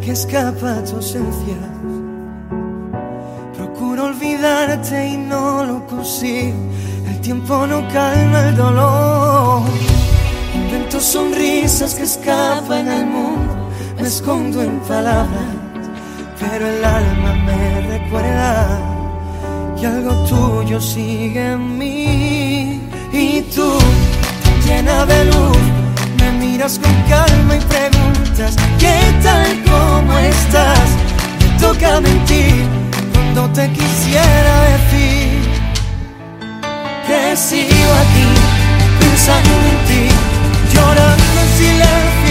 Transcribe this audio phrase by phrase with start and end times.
[0.00, 1.56] que escapa a tu ausencia.
[3.56, 6.58] Procuro olvidarte y no lo consigo.
[7.08, 9.62] El tiempo no calma el dolor.
[10.54, 13.68] Invento sonrisas que escapan al mundo.
[14.00, 15.52] Me escondo en palabras,
[16.40, 18.78] pero el alma me recuerda
[19.78, 22.80] que algo tuyo sigue en mí.
[23.12, 23.70] Y tú,
[24.66, 25.71] llena de luz,
[26.42, 29.62] miras con calma y preguntas, ¿qué tal?
[29.64, 30.88] ¿Cómo estás?
[31.40, 32.64] Me toca mentir
[33.12, 35.38] cuando te quisiera decir
[37.06, 38.28] que sigo aquí
[39.00, 40.04] pensando en ti,
[40.74, 42.21] llorando en silencio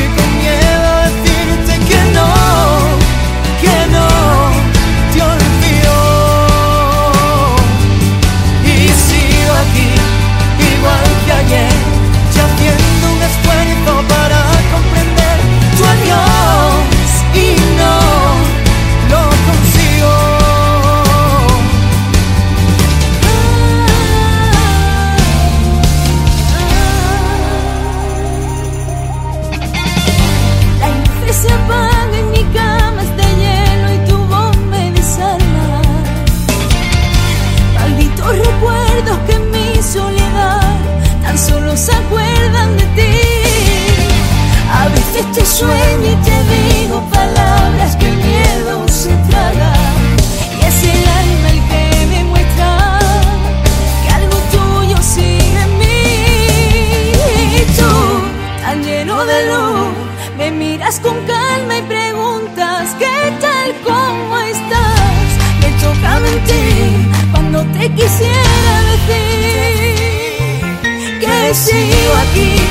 [71.51, 72.70] que sigo aquí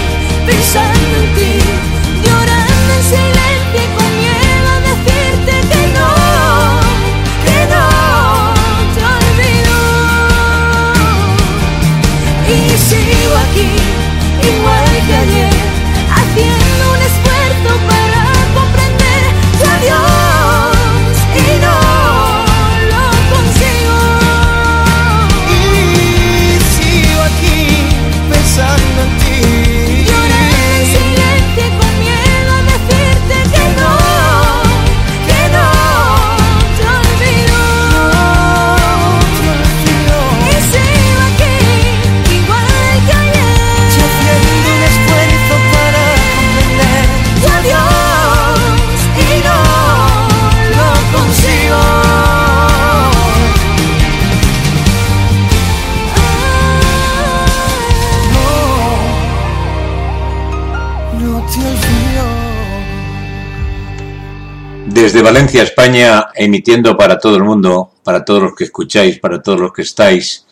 [65.01, 69.59] Desde Valencia, España, emitiendo para todo el mundo, para todos los que escucháis, para todos
[69.59, 70.45] los que estáis,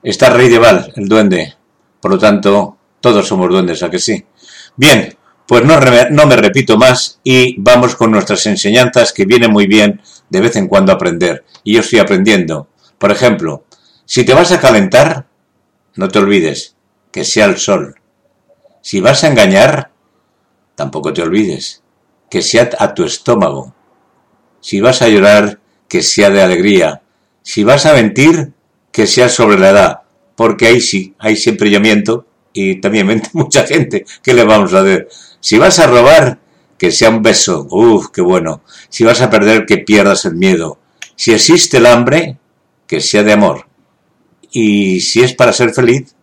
[0.00, 1.56] está Rey de Val, el duende.
[2.00, 4.24] Por lo tanto, todos somos duendes, ¿a que sí?
[4.76, 5.18] Bien,
[5.48, 10.00] pues no, me repito más y vamos con nuestras enseñanzas que viene muy bien
[10.30, 11.44] de vez en cuando aprender.
[11.64, 12.68] Y yo estoy aprendiendo.
[12.98, 13.64] Por ejemplo,
[14.04, 15.26] si te vas a calentar,
[15.96, 16.76] no te olvides
[17.10, 17.96] que sea el sol.
[18.82, 19.90] Si vas a engañar,
[20.76, 21.82] tampoco te olvides
[22.30, 23.74] que sea a tu estómago.
[24.66, 27.00] Si vas a llorar, que sea de alegría.
[27.40, 28.50] Si vas a mentir,
[28.90, 30.00] que sea sobre la edad.
[30.34, 34.04] Porque ahí sí, ahí siempre yo miento y también miente mucha gente.
[34.24, 35.08] ¿Qué le vamos a hacer?
[35.38, 36.40] Si vas a robar,
[36.76, 37.68] que sea un beso.
[37.70, 38.62] Uf, qué bueno.
[38.88, 40.80] Si vas a perder, que pierdas el miedo.
[41.14, 42.36] Si existe el hambre,
[42.88, 43.68] que sea de amor.
[44.50, 46.16] Y si es para ser feliz,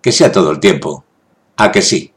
[0.00, 1.04] que sea todo el tiempo.
[1.58, 2.12] A que sí.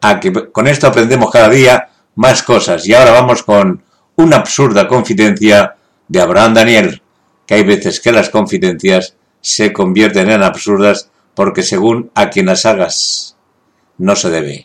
[0.00, 2.88] A que con esto aprendemos cada día más cosas.
[2.88, 3.84] Y ahora vamos con
[4.20, 5.76] una absurda confidencia
[6.08, 7.02] de Abraham Daniel,
[7.46, 12.66] que hay veces que las confidencias se convierten en absurdas porque según a quien las
[12.66, 13.36] hagas
[13.98, 14.64] no se debe.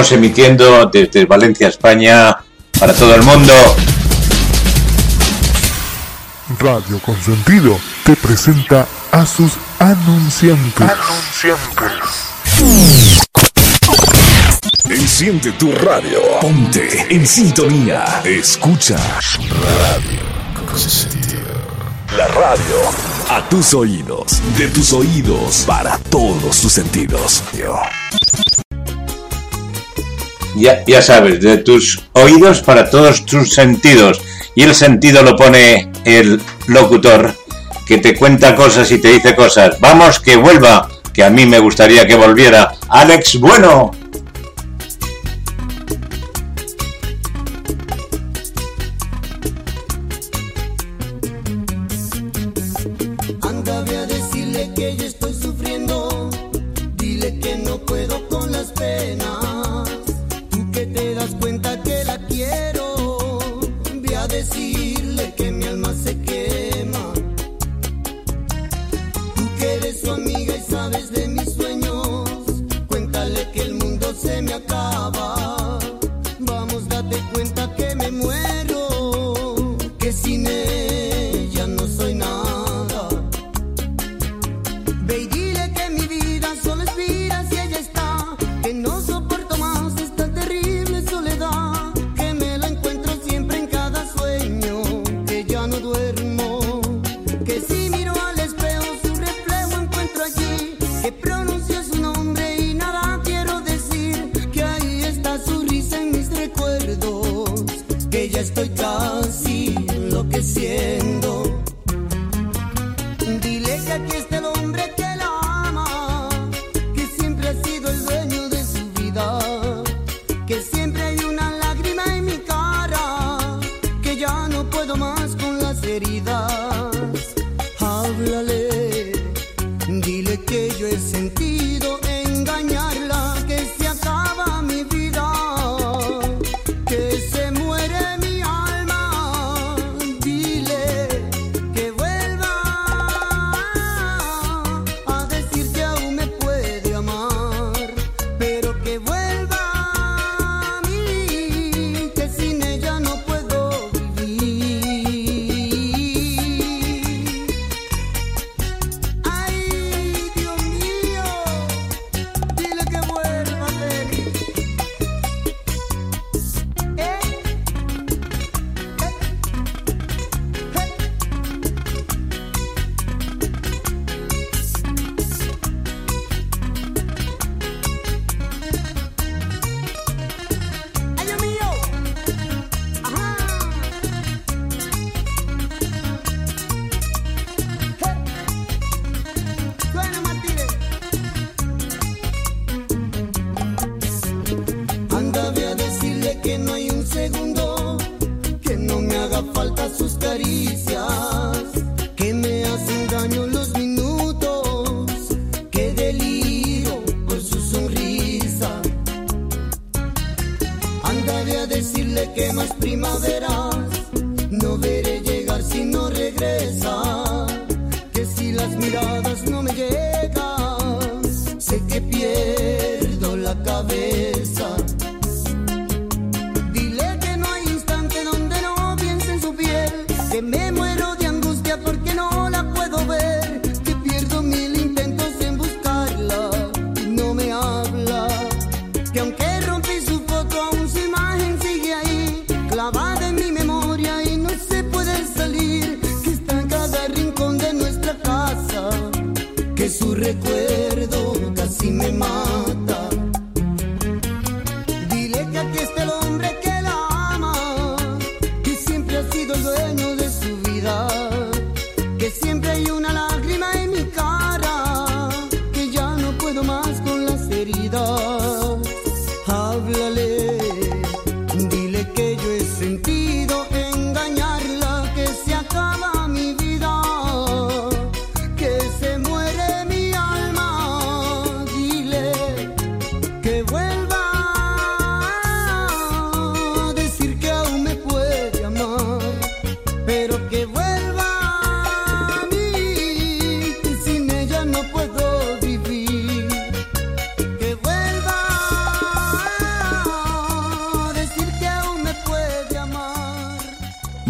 [0.00, 2.34] Emitiendo desde Valencia, España,
[2.78, 3.52] para todo el mundo.
[6.58, 10.90] Radio Consentido te presenta a sus anunciantes.
[10.90, 11.92] Anunciantes.
[14.88, 16.18] Enciende tu radio.
[16.40, 18.22] Ponte en sintonía.
[18.24, 21.40] Escucha Radio Consentido.
[22.16, 27.42] La radio a tus oídos, de tus oídos, para todos tus sentidos
[30.60, 34.20] ya, ya sabes, de tus oídos para todos tus sentidos.
[34.54, 37.34] Y el sentido lo pone el locutor
[37.86, 39.80] que te cuenta cosas y te dice cosas.
[39.80, 42.72] Vamos, que vuelva, que a mí me gustaría que volviera.
[42.88, 43.99] Alex Bueno.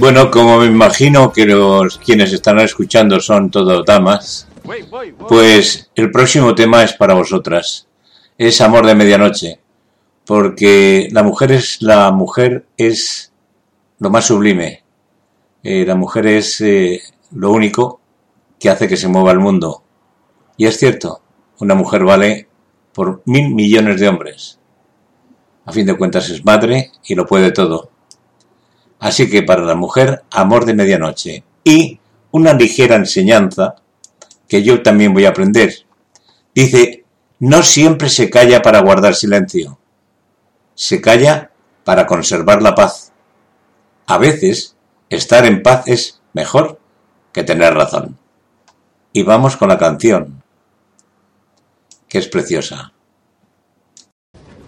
[0.00, 4.48] Bueno, como me imagino que los quienes están escuchando son todo damas,
[5.28, 7.86] pues el próximo tema es para vosotras.
[8.38, 9.60] Es Amor de Medianoche,
[10.24, 13.30] porque la mujer es la mujer es
[13.98, 14.82] lo más sublime.
[15.62, 17.02] Eh, la mujer es eh,
[17.32, 18.00] lo único
[18.58, 19.82] que hace que se mueva el mundo.
[20.56, 21.20] Y es cierto,
[21.58, 22.48] una mujer vale
[22.94, 24.58] por mil millones de hombres.
[25.66, 27.89] A fin de cuentas es madre y lo puede todo.
[29.00, 31.42] Así que para la mujer, amor de medianoche.
[31.64, 31.98] Y
[32.30, 33.76] una ligera enseñanza
[34.46, 35.72] que yo también voy a aprender.
[36.54, 37.04] Dice,
[37.38, 39.78] no siempre se calla para guardar silencio.
[40.74, 41.50] Se calla
[41.84, 43.12] para conservar la paz.
[44.06, 44.76] A veces,
[45.08, 46.78] estar en paz es mejor
[47.32, 48.18] que tener razón.
[49.12, 50.42] Y vamos con la canción,
[52.06, 52.92] que es preciosa.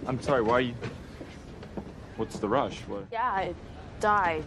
[0.07, 0.73] I'm sorry, why you...
[2.17, 2.81] What's the rush?
[2.87, 3.09] What?
[3.11, 3.55] Yeah, I
[4.03, 4.43] died.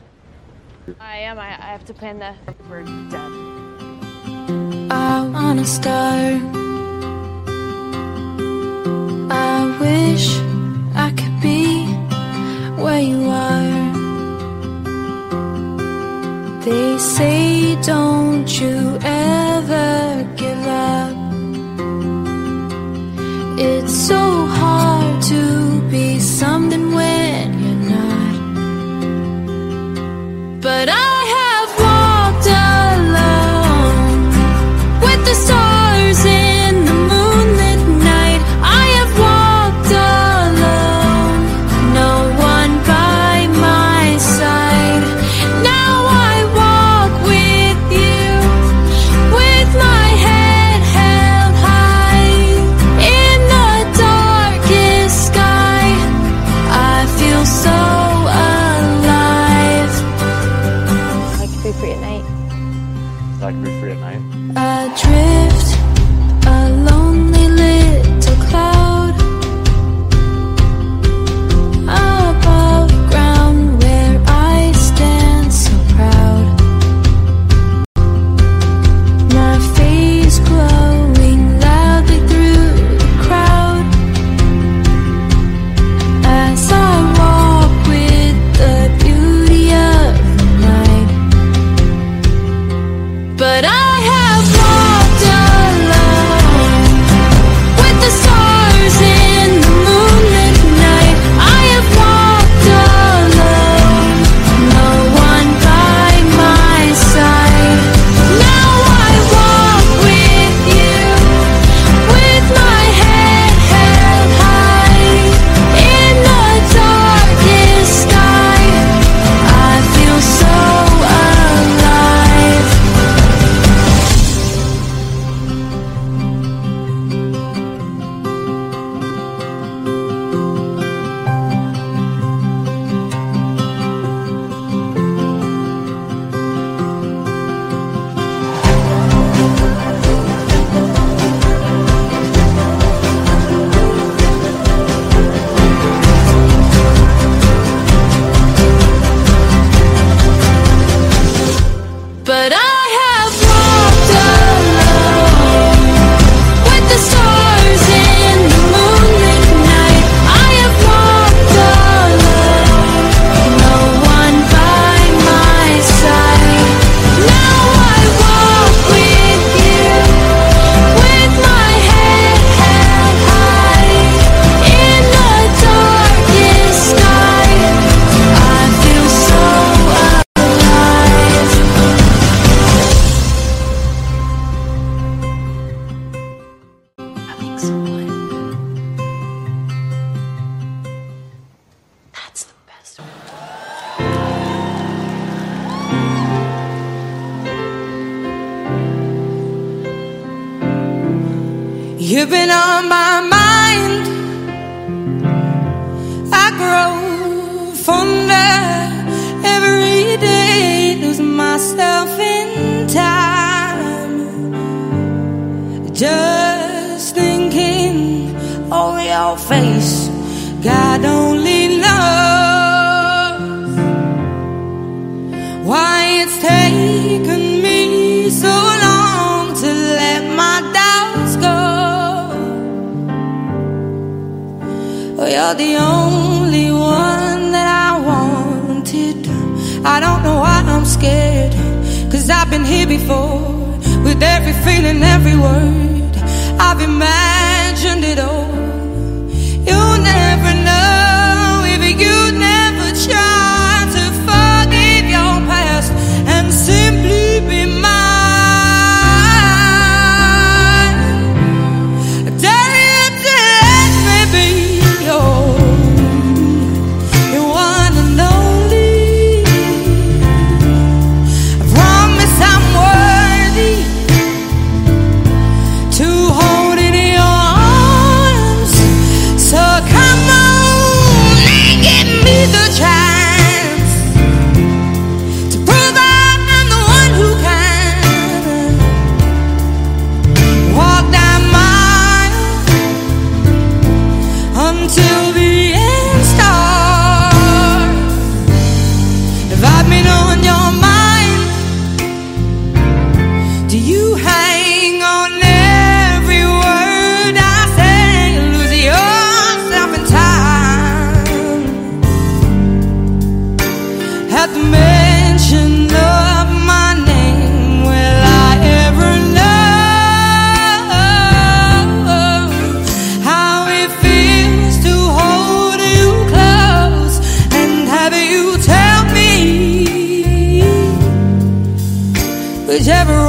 [1.01, 1.39] I am.
[1.39, 2.35] I, I have to plan the.
[2.69, 3.33] We're dead.
[4.91, 6.43] I wanna start.
[9.55, 10.27] I wish
[11.05, 11.87] I could be
[12.83, 13.77] where you are.
[16.67, 19.89] They say, don't you ever
[20.43, 21.17] give up.
[23.59, 24.23] It's so
[24.61, 27.26] hard to be something when
[30.67, 31.16] But I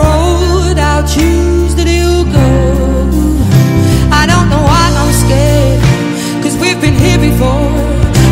[0.03, 2.49] road I'll choose that you go.
[4.21, 5.81] I don't know why I'm scared,
[6.43, 7.71] we we've been here before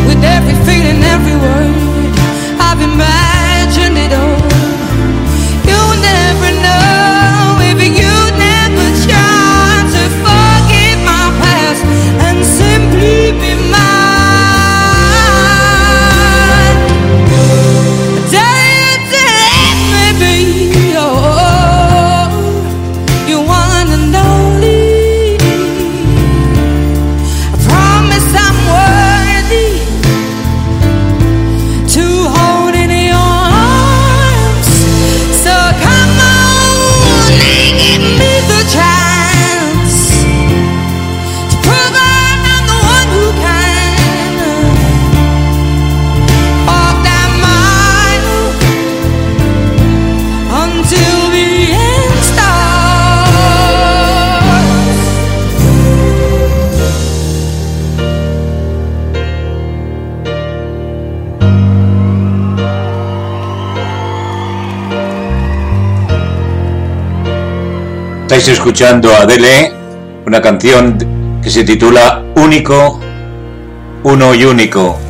[0.08, 2.12] with every feeling, every word.
[2.66, 3.25] I've been mad.
[68.36, 69.72] Estáis escuchando a Adele,
[70.26, 70.98] una canción
[71.42, 73.00] que se titula Único,
[74.02, 75.05] Uno y Único.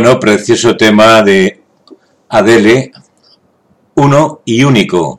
[0.00, 1.60] Bueno, precioso tema de
[2.28, 2.92] Adele,
[3.96, 5.18] uno y único.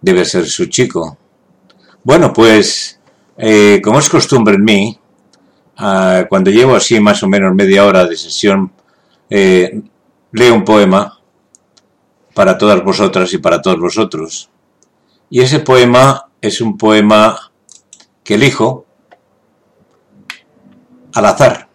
[0.00, 1.16] Debe ser su chico.
[2.02, 2.98] Bueno, pues,
[3.38, 4.98] eh, como es costumbre en mí,
[5.76, 8.72] ah, cuando llevo así más o menos media hora de sesión,
[9.30, 9.80] eh,
[10.32, 11.20] leo un poema
[12.34, 14.50] para todas vosotras y para todos vosotros.
[15.30, 17.52] Y ese poema es un poema
[18.24, 18.86] que elijo
[21.12, 21.68] al azar,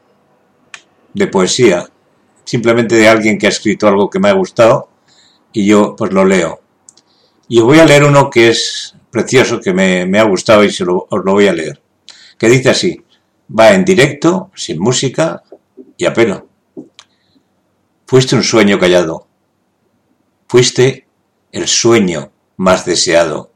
[1.14, 1.90] de poesía,
[2.46, 4.90] simplemente de alguien que ha escrito algo que me ha gustado
[5.52, 6.62] y yo pues lo leo.
[7.48, 11.08] Y voy a leer uno que es precioso, que me, ha gustado y se lo,
[11.10, 11.82] os lo voy a leer.
[12.38, 13.04] Que dice así,
[13.58, 15.44] va en directo, sin música
[15.98, 16.48] y a pelo.
[18.08, 19.28] Fuiste un sueño callado.
[20.48, 21.08] Fuiste
[21.52, 23.52] el sueño más deseado.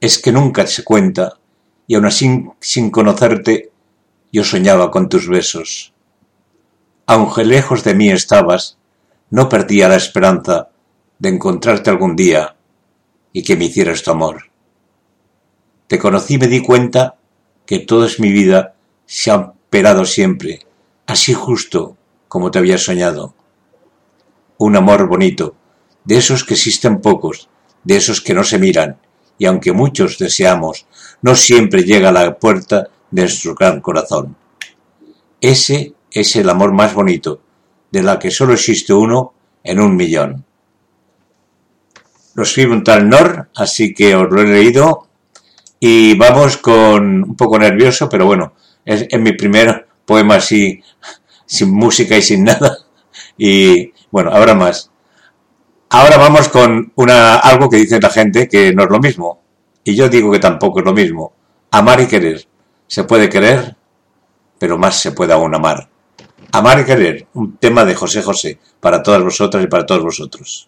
[0.00, 1.38] Es que nunca se cuenta
[1.86, 3.70] y aún así sin conocerte
[4.32, 5.91] yo soñaba con tus besos
[7.06, 8.78] aunque lejos de mí estabas,
[9.30, 10.68] no perdía la esperanza
[11.18, 12.56] de encontrarte algún día
[13.32, 14.50] y que me hicieras tu amor.
[15.86, 17.16] Te conocí y me di cuenta
[17.66, 18.74] que toda mi vida
[19.06, 20.66] se ha esperado siempre,
[21.06, 21.96] así justo
[22.28, 23.34] como te había soñado.
[24.58, 25.54] Un amor bonito,
[26.04, 27.48] de esos que existen pocos,
[27.84, 28.98] de esos que no se miran,
[29.38, 30.86] y aunque muchos deseamos,
[31.20, 34.36] no siempre llega a la puerta de nuestro gran corazón.
[35.40, 37.40] Ese es el amor más bonito,
[37.90, 40.44] de la que solo existe uno en un millón.
[42.34, 45.08] Lo escribe un tal Nor, así que os lo he leído.
[45.78, 50.82] Y vamos con un poco nervioso, pero bueno, es, mi primer poema así,
[51.44, 52.78] sin música y sin nada.
[53.36, 54.90] Y bueno, ahora más.
[55.90, 59.42] Ahora vamos con una, algo que dice la gente que no es lo mismo.
[59.84, 61.34] Y yo digo que tampoco es lo mismo.
[61.70, 62.46] Amar y querer.
[62.86, 63.76] Se puede querer,
[64.58, 65.91] pero más se puede aún amar.
[66.54, 70.66] Amar y querer, un tema de José José, para todas vosotras y para todos vosotros.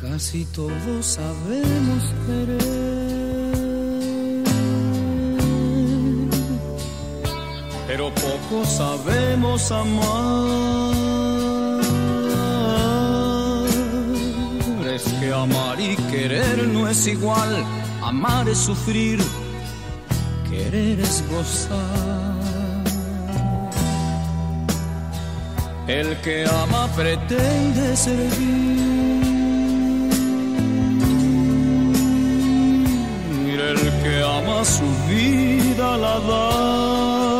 [0.00, 1.49] Casi todos sabemos
[9.70, 11.00] amar.
[14.94, 17.64] Es que amar y querer no es igual,
[18.02, 19.18] amar es sufrir,
[20.48, 22.40] querer es gozar.
[25.86, 29.00] El que ama pretende servir.
[33.70, 37.39] El que ama su vida la da.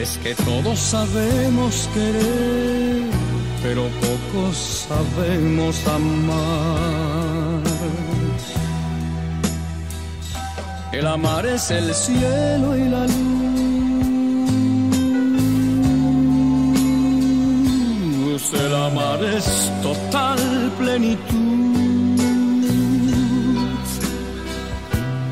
[0.00, 3.10] Es que todos sabemos querer,
[3.64, 7.62] pero pocos sabemos amar.
[10.92, 13.38] El amar es el cielo y la luz.
[18.54, 20.38] El amar es total
[20.78, 21.47] plenitud.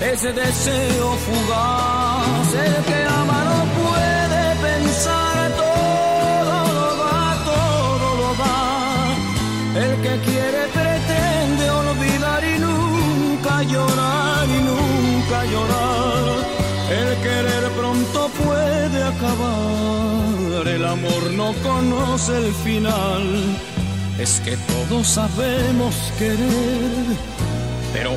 [0.00, 9.16] ese deseo fugaz, el que ama no puede pensar, todo lo da, todo lo da.
[9.84, 16.24] El que quiere pretende olvidar y nunca llorar y nunca llorar.
[16.90, 23.24] El querer pronto puede acabar, el amor no conoce el final.
[24.18, 27.38] Es que todos sabemos querer
[27.92, 28.16] pero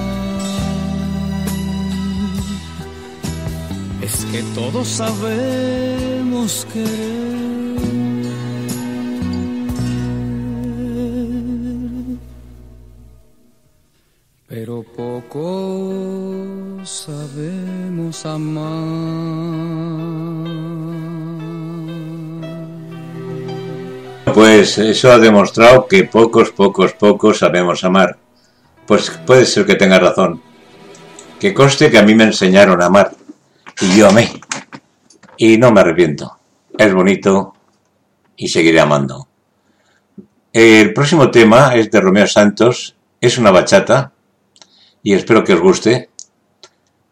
[4.31, 6.87] Que todos sabemos querer,
[14.47, 18.71] pero poco sabemos amar.
[24.33, 28.17] Pues eso ha demostrado que pocos, pocos, pocos sabemos amar.
[28.87, 30.41] Pues puede ser que tenga razón.
[31.37, 33.11] Que conste que a mí me enseñaron a amar
[33.79, 34.31] y yo amé.
[35.37, 36.37] Y no me arrepiento.
[36.77, 37.53] Es bonito
[38.35, 39.27] y seguiré amando.
[40.53, 44.11] El próximo tema es de Romeo Santos, es una bachata
[45.01, 46.09] y espero que os guste.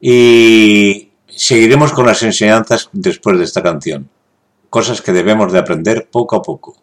[0.02, 4.10] Y seguiremos con las enseñanzas después de esta canción.
[4.69, 6.76] Cosas que debemos de aprender poco a poco.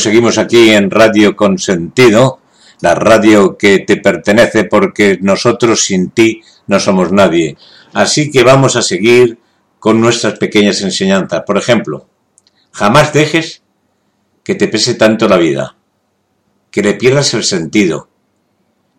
[0.00, 2.40] Seguimos aquí en Radio Consentido,
[2.80, 7.58] la radio que te pertenece porque nosotros sin ti no somos nadie.
[7.92, 9.38] Así que vamos a seguir
[9.78, 11.42] con nuestras pequeñas enseñanzas.
[11.46, 12.08] Por ejemplo,
[12.72, 13.62] jamás dejes
[14.42, 15.76] que te pese tanto la vida,
[16.70, 18.08] que le pierdas el sentido,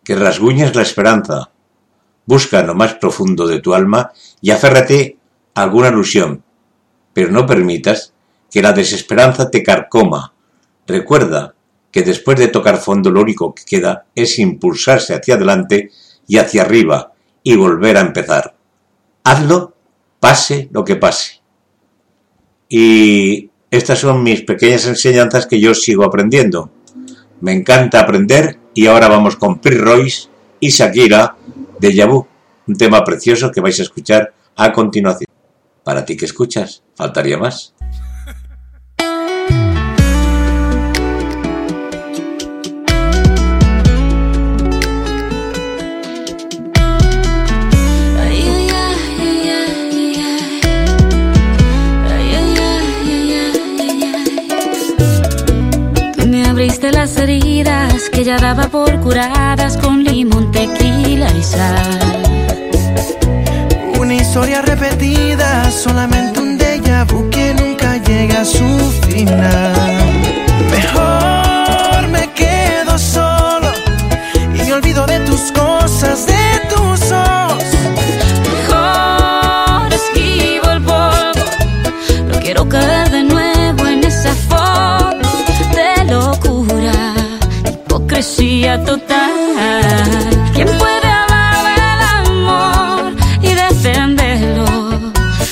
[0.04, 1.50] que rasguñes la esperanza.
[2.28, 5.18] Busca lo más profundo de tu alma y aférrate
[5.56, 6.44] a alguna ilusión,
[7.12, 8.14] pero no permitas
[8.52, 10.34] que la desesperanza te carcoma.
[10.92, 11.56] Recuerda
[11.90, 15.90] que después de tocar fondo lo único que queda es impulsarse hacia adelante
[16.28, 18.56] y hacia arriba y volver a empezar.
[19.24, 19.74] Hazlo,
[20.20, 21.42] pase lo que pase.
[22.68, 26.70] Y estas son mis pequeñas enseñanzas que yo sigo aprendiendo.
[27.40, 31.38] Me encanta aprender y ahora vamos con Prince Royce y Shakira
[31.80, 32.28] de Yabu,
[32.68, 35.28] un tema precioso que vais a escuchar a continuación.
[35.86, 37.74] Para ti que escuchas, faltaría más.
[58.24, 62.00] Ya daba por curadas con limón, tequila y sal.
[64.00, 68.68] Una historia repetida, solamente un déjà vu que nunca llega a su
[69.08, 69.74] final.
[70.70, 73.72] Mejor me quedo solo
[74.54, 76.26] y me olvido de tus cosas,
[88.22, 89.24] hipocresía total.
[90.54, 94.66] ¿Quién puede hablar del amor y defenderlo?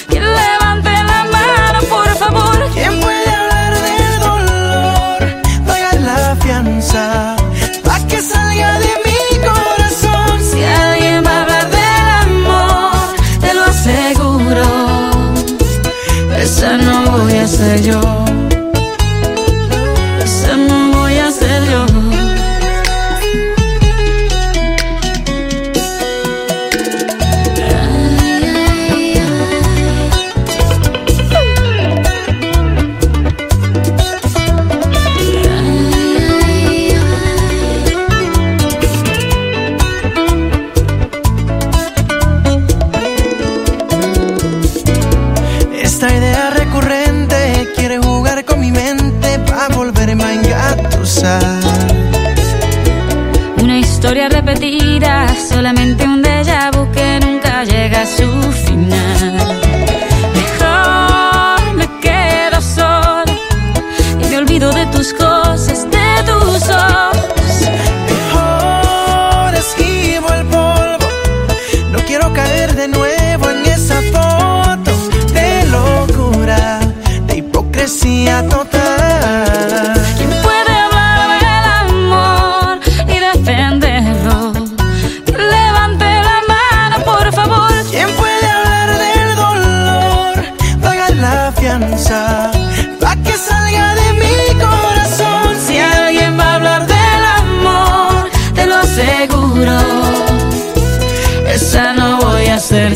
[0.08, 2.70] ¿Quién levante la mano, por favor?
[2.74, 5.20] ¿Quién puede hablar del dolor?
[5.66, 7.36] Pagar la fianza
[7.84, 10.40] pa' que salga de mi corazón.
[10.52, 14.66] Si alguien va a hablar del amor, te lo aseguro.
[16.38, 18.19] Esa no voy a ser yo.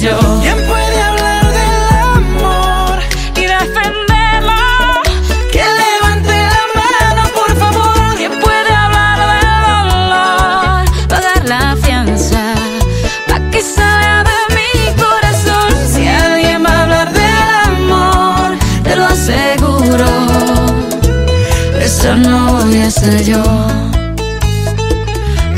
[0.04, 1.86] ¿Quién puede hablar del
[2.18, 3.00] amor?
[3.38, 5.02] Y defenderlo.
[5.50, 8.16] Que levante la mano, por favor.
[8.18, 9.50] ¿Quién puede hablar del
[9.88, 11.08] dolor?
[11.08, 12.54] Pagar la fianza.
[13.30, 15.72] Pa' que salga de mi corazón.
[15.94, 20.10] Si alguien va a hablar del amor, te lo aseguro.
[21.80, 23.42] Esa no voy a ser yo.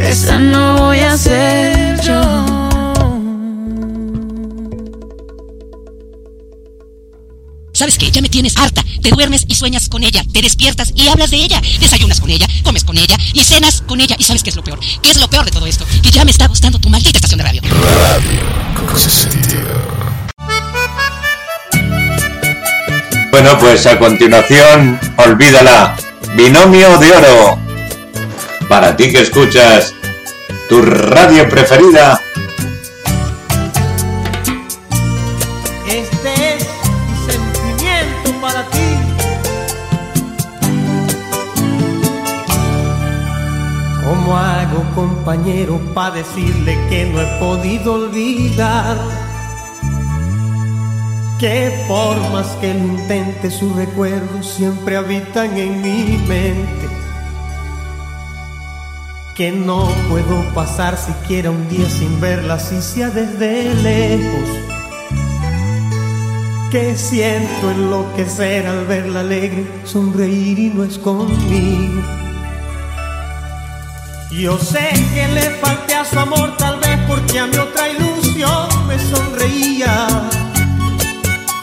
[0.08, 1.85] Esa no voy a ser
[7.76, 8.10] ¿Sabes qué?
[8.10, 8.84] Ya me tienes harta.
[9.02, 10.24] Te duermes y sueñas con ella.
[10.32, 11.62] Te despiertas y hablas de ella.
[11.82, 14.16] Desayunas con ella, comes con ella y cenas con ella.
[14.18, 14.80] ¿Y sabes qué es lo peor?
[15.02, 15.86] ¿Qué es lo peor de todo esto?
[16.02, 17.62] Que ya me está gustando tu maldita estación de radio.
[23.30, 25.98] Bueno, pues a continuación, olvídala.
[26.38, 27.60] Binomio de oro.
[28.70, 29.94] Para ti que escuchas
[30.70, 32.22] tu radio preferida.
[45.66, 48.98] Compañero, para decirle que no he podido olvidar?
[51.40, 56.88] Que por más que lo intente, sus recuerdos siempre habitan en mi mente.
[59.36, 64.76] Que no puedo pasar siquiera un día sin verla, si sea desde lejos
[66.72, 72.25] que siento enloquecer al verla alegre, sonreír y no es conmigo.
[74.38, 78.68] Yo sé que le falté a su amor tal vez porque a mi otra ilusión
[78.86, 80.08] me sonreía.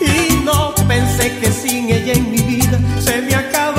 [0.00, 3.71] Y no pensé que sin ella en mi vida se me acabaría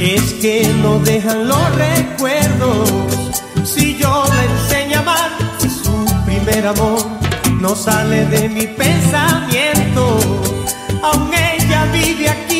[0.00, 2.90] Es que no dejan los recuerdos.
[3.64, 7.06] Si yo le enseño a amar, si su primer amor
[7.60, 10.18] no sale de mi pensamiento.
[11.02, 12.59] Aún ella vive aquí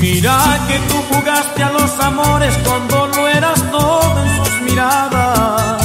[0.00, 0.38] Mira
[0.68, 5.82] que tú jugaste a los amores cuando lo eras todo en sus miradas.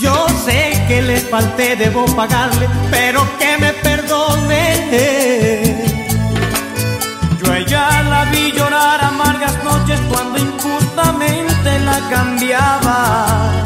[0.00, 4.58] Yo sé que le falté, debo pagarle, pero que me perdone.
[7.38, 13.64] Yo a ella la vi llorar amargas noches cuando injustamente la cambiaba.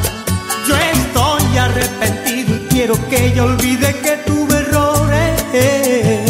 [0.66, 6.22] Yo estoy arrepentido y quiero que ella olvide que tuve errores.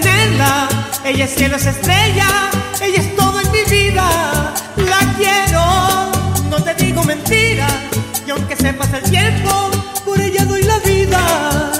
[0.00, 0.68] Tenerla.
[1.04, 2.28] Ella es cielo, es estrella,
[2.80, 4.54] ella es todo en mi vida.
[4.76, 5.62] La quiero,
[6.50, 7.66] no te digo mentira.
[8.26, 9.70] Y aunque se pase el tiempo,
[10.04, 11.70] por ella doy la vida.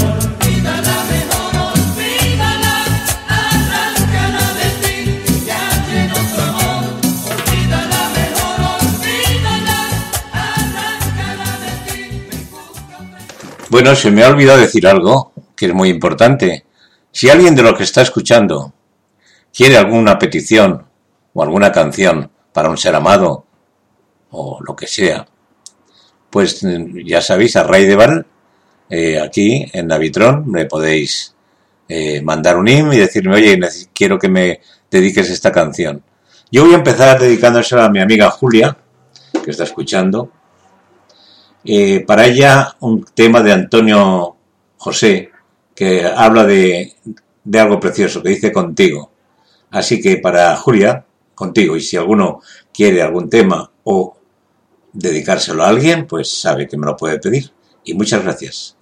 [0.00, 2.84] Olvídala mejor, olvídala.
[3.28, 6.84] Arráncala de ti, ya tiene otro amor.
[7.32, 9.78] Olvídala mejor, olvídala.
[10.32, 11.98] Arráncala de ti.
[13.68, 16.64] Bueno, se me ha olvidado decir algo que es muy importante.
[17.18, 18.72] Si alguien de los que está escuchando
[19.52, 20.86] quiere alguna petición
[21.34, 23.44] o alguna canción para un ser amado
[24.30, 25.26] o lo que sea,
[26.30, 28.26] pues mm, ya sabéis, a Ray de Val,
[28.88, 31.34] eh, aquí en Navitrón, me podéis
[31.88, 33.58] eh, mandar un email y decirme, oye,
[33.92, 36.00] quiero que me dediques esta canción.
[36.52, 38.76] Yo voy a empezar dedicándosela a mi amiga Julia,
[39.42, 40.30] que está escuchando.
[41.64, 44.36] Eh, para ella, un tema de Antonio
[44.76, 45.32] José,
[45.78, 46.92] que habla de,
[47.44, 49.12] de algo precioso, que dice contigo.
[49.70, 51.06] Así que para Julia,
[51.36, 52.40] contigo, y si alguno
[52.74, 54.16] quiere algún tema o
[54.92, 57.52] dedicárselo a alguien, pues sabe que me lo puede pedir.
[57.84, 58.77] Y muchas gracias.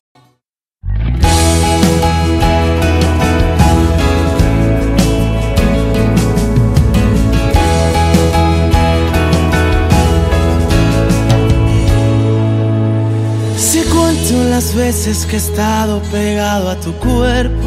[14.76, 17.66] Veces que he estado pegado a tu cuerpo,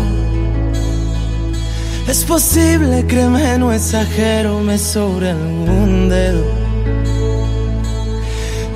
[2.08, 6.44] es posible, créeme, no exagero, me sobre algún dedo.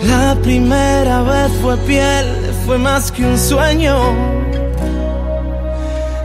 [0.07, 2.25] La primera vez fue piel,
[2.65, 3.95] fue más que un sueño.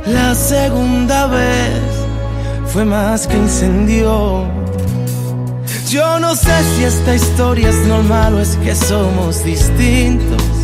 [0.06, 1.80] La segunda vez
[2.72, 4.46] fue más que incendio.
[5.90, 10.57] Yo no sé si esta historia es normal o es que somos distintos.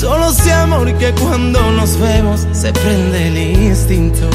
[0.00, 4.30] Solo sé amor que cuando nos vemos se prende el instinto.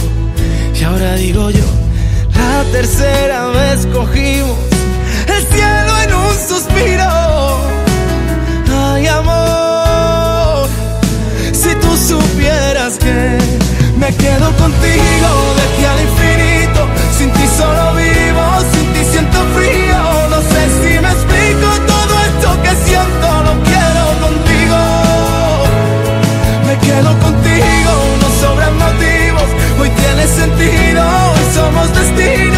[0.80, 1.66] Y ahora digo yo,
[2.36, 4.59] la tercera vez cogimos
[5.26, 7.09] el cielo en un suspiro.
[8.78, 10.70] Ay amor,
[11.51, 13.39] si tú supieras que
[13.97, 16.88] me quedo contigo de aquí al infinito.
[17.18, 18.05] Sin ti solo vivo,
[27.04, 27.91] Contigo,
[28.22, 29.50] no sobran motivos.
[29.80, 32.55] Hoy tiene sentido, hoy somos destino.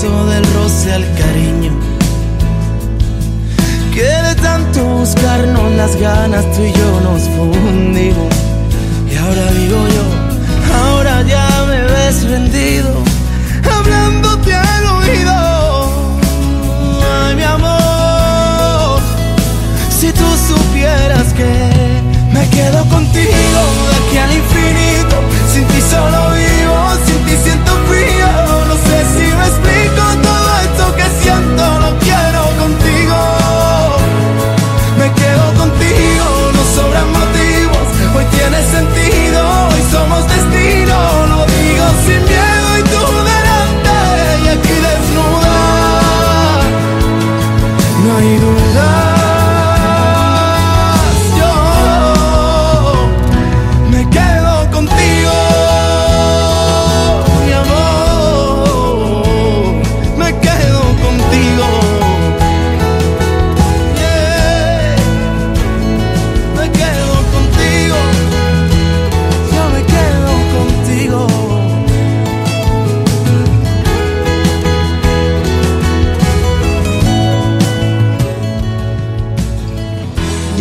[0.00, 1.70] Del roce al cariño.
[3.92, 8.32] Que de tanto buscarnos las ganas tú y yo nos fundimos.
[9.10, 10.04] Y ahora digo yo,
[10.74, 12.90] ahora ya me ves rendido,
[13.70, 16.18] hablándote al oído.
[17.26, 18.98] Ay, mi amor,
[20.00, 21.50] si tú supieras que
[22.32, 25.16] me quedo contigo de aquí al infinito,
[25.52, 26.21] sin ti solo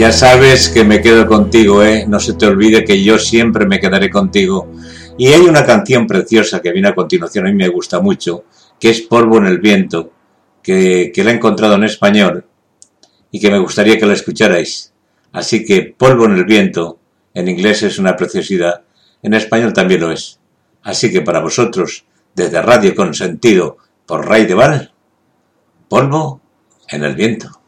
[0.02, 2.06] Ya sabes que me quedo contigo, ¿eh?
[2.08, 4.68] No se te olvide que yo siempre me quedaré contigo.
[5.16, 8.45] Y hay una canción preciosa que viene a continuación, a mí me gusta mucho,
[8.80, 10.12] que es Polvo en el Viento,
[10.64, 12.43] que, que la he encontrado en español
[13.30, 14.91] y que me gustaría que la escucharais.
[15.34, 16.97] Así que Polvo en el Viento,
[17.36, 18.82] en inglés es una preciosidad,
[19.22, 20.39] en español también lo es.
[20.82, 23.78] Así que para vosotros, desde Radio Consentido
[24.08, 24.93] por Ray de Val,
[25.88, 26.41] Polvo
[26.89, 27.61] en el Viento.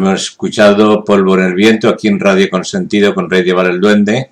[0.00, 4.30] Hemos escuchado Polvo en el Viento aquí en Radio Consentido con Rey Llevar el Duende.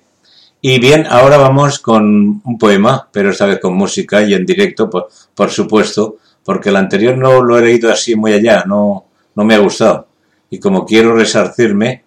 [0.61, 4.89] Y bien, ahora vamos con un poema, pero esta vez con música y en directo,
[4.89, 9.05] por, por supuesto, porque el anterior no lo he leído así muy allá, no,
[9.35, 10.07] no me ha gustado.
[10.49, 12.03] Y como quiero resarcirme,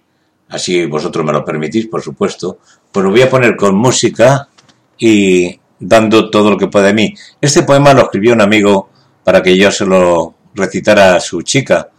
[0.49, 2.59] así vosotros me lo permitís, por supuesto,
[2.91, 4.49] pues lo voy a poner con música
[4.99, 7.15] y dando todo lo que pueda de mí.
[7.41, 8.91] Este poema lo escribió un amigo
[9.23, 11.92] para que yo se lo recitara a su chica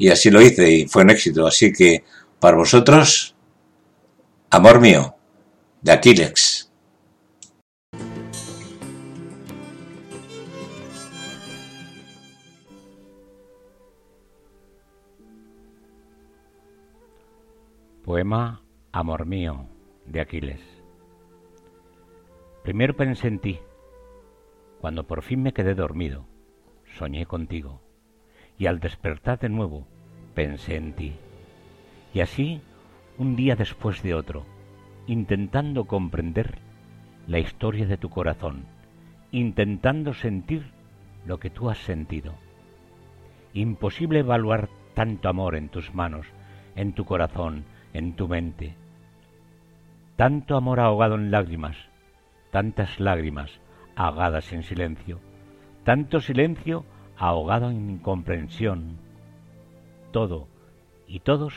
[0.00, 1.46] y así lo hice y fue un éxito.
[1.46, 2.02] Así que
[2.40, 3.36] para vosotros,
[4.48, 5.14] amor mío,
[5.82, 6.72] de Aquilex.
[18.02, 19.68] Poema Amor mío
[20.06, 20.60] de Aquiles.
[22.64, 23.60] Primero pensé en ti.
[24.80, 26.26] Cuando por fin me quedé dormido,
[26.98, 27.89] soñé contigo.
[28.60, 29.86] Y al despertar de nuevo,
[30.34, 31.14] pensé en ti.
[32.12, 32.60] Y así,
[33.16, 34.44] un día después de otro,
[35.06, 36.58] intentando comprender
[37.26, 38.66] la historia de tu corazón,
[39.32, 40.72] intentando sentir
[41.24, 42.34] lo que tú has sentido.
[43.54, 46.26] Imposible evaluar tanto amor en tus manos,
[46.76, 48.74] en tu corazón, en tu mente.
[50.16, 51.78] Tanto amor ahogado en lágrimas,
[52.50, 53.58] tantas lágrimas
[53.96, 55.18] ahogadas en silencio,
[55.82, 56.84] tanto silencio
[57.20, 58.96] ahogado en incomprensión.
[60.10, 60.48] Todo
[61.06, 61.54] y todos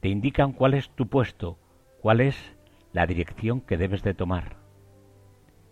[0.00, 1.58] te indican cuál es tu puesto,
[2.00, 2.36] cuál es
[2.92, 4.56] la dirección que debes de tomar.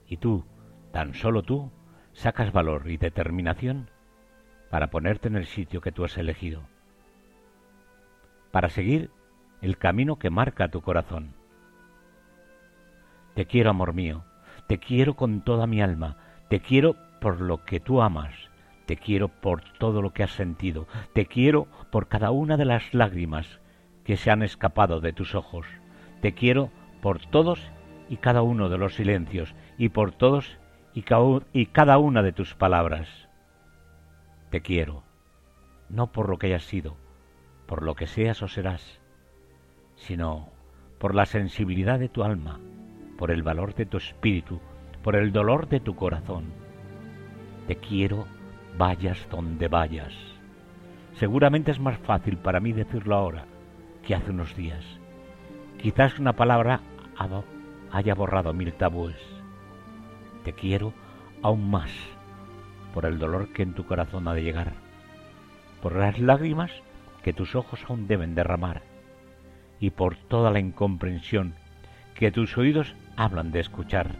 [0.06, 0.44] Y tú,
[0.92, 1.72] tan solo tú,
[2.12, 3.90] sacas valor y determinación
[4.70, 6.62] para ponerte en el sitio que tú has elegido,
[8.52, 9.10] para seguir
[9.62, 11.34] el camino que marca tu corazón.
[13.34, 14.24] Te quiero, amor mío,
[14.68, 18.47] te quiero con toda mi alma, te quiero por lo que tú amas,
[18.88, 22.94] te quiero por todo lo que has sentido, te quiero por cada una de las
[22.94, 23.60] lágrimas
[24.02, 25.66] que se han escapado de tus ojos,
[26.22, 26.70] te quiero
[27.02, 27.60] por todos
[28.08, 30.56] y cada uno de los silencios y por todos
[30.94, 31.02] y,
[31.66, 33.28] cada una de tus palabras.
[34.48, 35.02] Te quiero,
[35.90, 36.96] no por lo que hayas sido,
[37.66, 39.02] por lo que seas o serás,
[39.96, 40.48] sino
[40.98, 42.58] por la sensibilidad de tu alma,
[43.18, 44.62] por el valor de tu espíritu,
[45.02, 46.46] por el dolor de tu corazón.
[47.66, 48.26] Te quiero,
[48.78, 50.14] vayas donde vayas.
[51.14, 53.44] Seguramente es más fácil para mí decirlo ahora
[54.04, 54.84] que hace unos días.
[55.82, 56.80] Quizás una palabra
[57.18, 57.42] ha-
[57.90, 59.16] haya borrado mil tabúes.
[60.44, 60.92] Te quiero
[61.42, 61.90] aún más
[62.94, 64.72] por el dolor que en tu corazón ha de llegar,
[65.82, 66.70] por las lágrimas
[67.22, 68.82] que tus ojos aún deben derramar
[69.80, 71.54] y por toda la incomprensión
[72.14, 74.16] que tus oídos hablan de escuchar.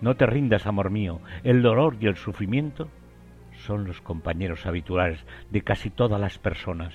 [0.00, 2.88] No te rindas, amor mío, el dolor y el sufrimiento
[3.66, 5.18] son los compañeros habituales
[5.50, 6.94] de casi todas las personas.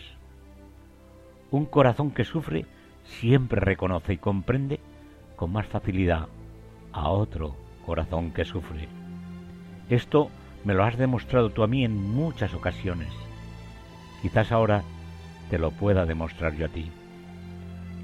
[1.52, 2.66] Un corazón que sufre
[3.04, 4.80] siempre reconoce y comprende
[5.36, 6.28] con más facilidad
[6.94, 7.56] a otro
[7.86, 8.88] corazón que sufre.
[9.90, 10.30] Esto
[10.64, 13.12] me lo has demostrado tú a mí en muchas ocasiones.
[14.22, 14.84] Quizás ahora
[15.50, 16.90] te lo pueda demostrar yo a ti.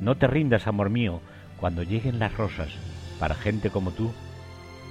[0.01, 1.21] No te rindas, amor mío,
[1.59, 2.69] cuando lleguen las rosas
[3.19, 4.11] para gente como tú.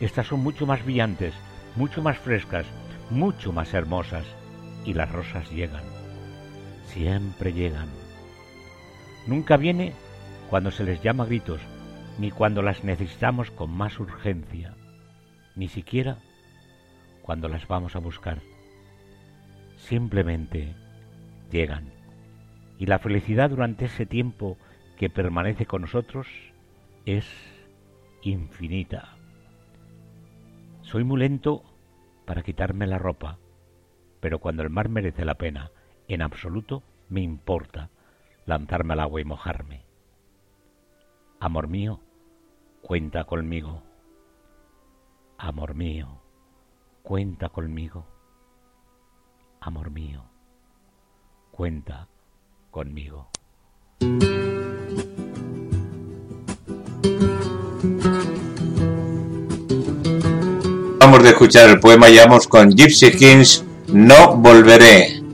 [0.00, 1.34] Estas son mucho más brillantes,
[1.76, 2.66] mucho más frescas,
[3.10, 4.26] mucho más hermosas.
[4.84, 5.82] Y las rosas llegan.
[6.84, 7.88] Siempre llegan.
[9.26, 9.92] Nunca viene
[10.48, 11.60] cuando se les llama gritos,
[12.18, 14.74] ni cuando las necesitamos con más urgencia,
[15.56, 16.18] ni siquiera
[17.22, 18.40] cuando las vamos a buscar.
[19.76, 20.74] Simplemente
[21.50, 21.92] llegan.
[22.78, 24.56] Y la felicidad durante ese tiempo
[24.96, 26.28] que permanece con nosotros
[27.04, 27.26] es
[28.22, 29.16] infinita.
[30.82, 31.64] Soy muy lento
[32.26, 33.38] para quitarme la ropa,
[34.20, 35.70] pero cuando el mar merece la pena,
[36.08, 37.90] en absoluto me importa
[38.44, 39.84] lanzarme al agua y mojarme.
[41.40, 42.00] Amor mío,
[42.82, 43.82] cuenta conmigo.
[45.38, 46.20] Amor mío,
[47.02, 48.06] cuenta conmigo.
[49.60, 50.24] Amor mío,
[51.50, 52.08] cuenta
[52.70, 53.30] conmigo.
[61.06, 65.25] Vamos de escuchar el poema y vamos con Gypsy Kings, No Volveré.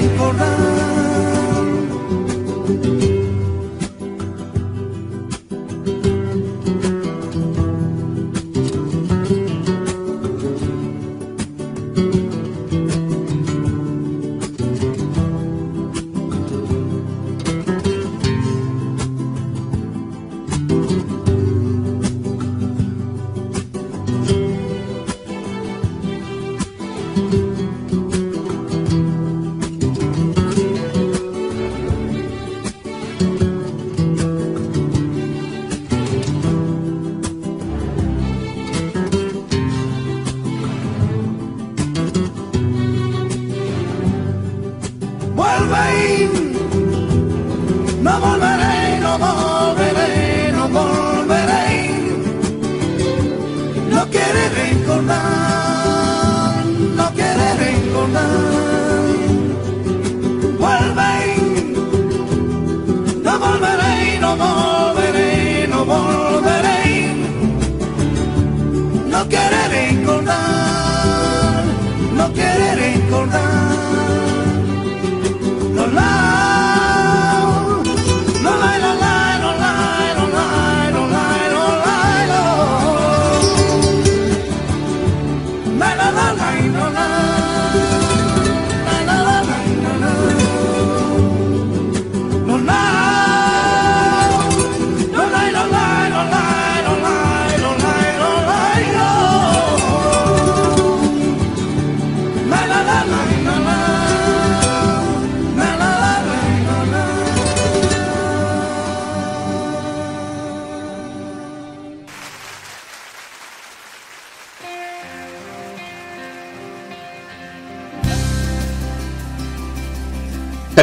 [0.00, 0.51] recordar.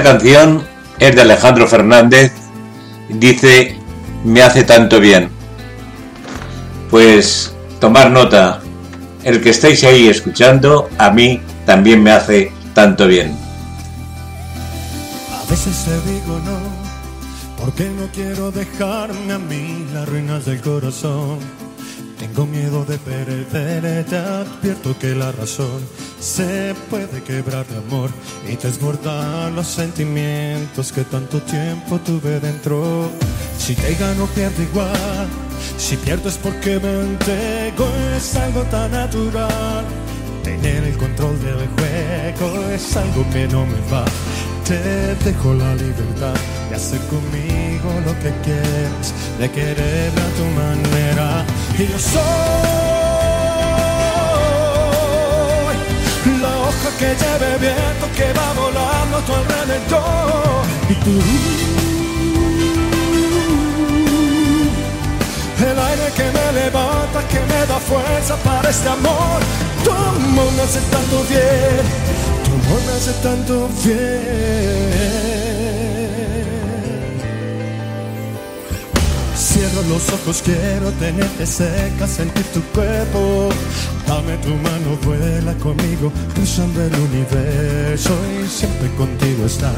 [0.10, 0.64] Canción
[0.97, 2.32] es de Alejandro Fernández.
[3.10, 3.78] Dice,
[4.24, 5.30] me hace tanto bien.
[6.89, 8.60] Pues tomar nota.
[9.24, 13.38] El que estáis ahí escuchando, a mí también me hace tanto bien.
[15.32, 16.57] A veces te digo no,
[17.64, 21.38] porque no quiero dejarme a mí las ruinas del corazón.
[22.18, 25.82] Tengo miedo de perder, te advierto que la razón
[26.20, 28.10] se puede quebrar de amor
[28.49, 33.09] y desbordar los sentimientos que tanto tiempo tuve dentro.
[33.57, 35.27] Si te gano, pierdo igual.
[35.77, 39.85] Si pierdo es porque me entrego, es algo tan natural.
[40.43, 44.05] Tener el control del juego es algo que no me va.
[44.65, 46.33] Te dejo la libertad
[46.69, 51.45] de hacer conmigo lo que quieras, de querer a tu manera.
[51.77, 52.88] Y yo soy
[56.97, 60.65] que lleve viento que va volando a tu alrededor.
[60.89, 61.19] Y tú,
[65.65, 69.39] el aire que me levanta, que me da fuerza para este amor.
[69.84, 71.84] Tu amor me hace tanto bien,
[72.43, 75.38] tu amor me hace tanto bien.
[79.80, 83.49] Cierro los ojos, quiero tenerte cerca, sentir tu cuerpo.
[84.07, 88.11] Dame tu mano, vuela conmigo, cruzando el universo
[88.43, 89.75] y siempre contigo estar.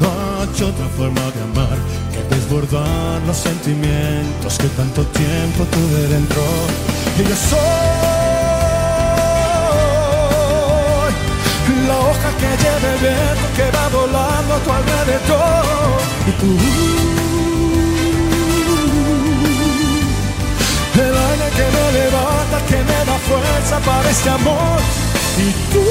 [0.00, 1.78] No hay otra forma de amar
[2.12, 6.42] que desbordar los sentimientos que tanto tiempo tuve dentro.
[7.18, 8.16] Y yo soy
[11.86, 16.00] la hoja que lleva el viento que va volando a tu alrededor.
[16.26, 17.25] Y tú
[21.50, 24.80] que me levanta, que me da fuerza para este amor.
[25.38, 25.84] Y tú,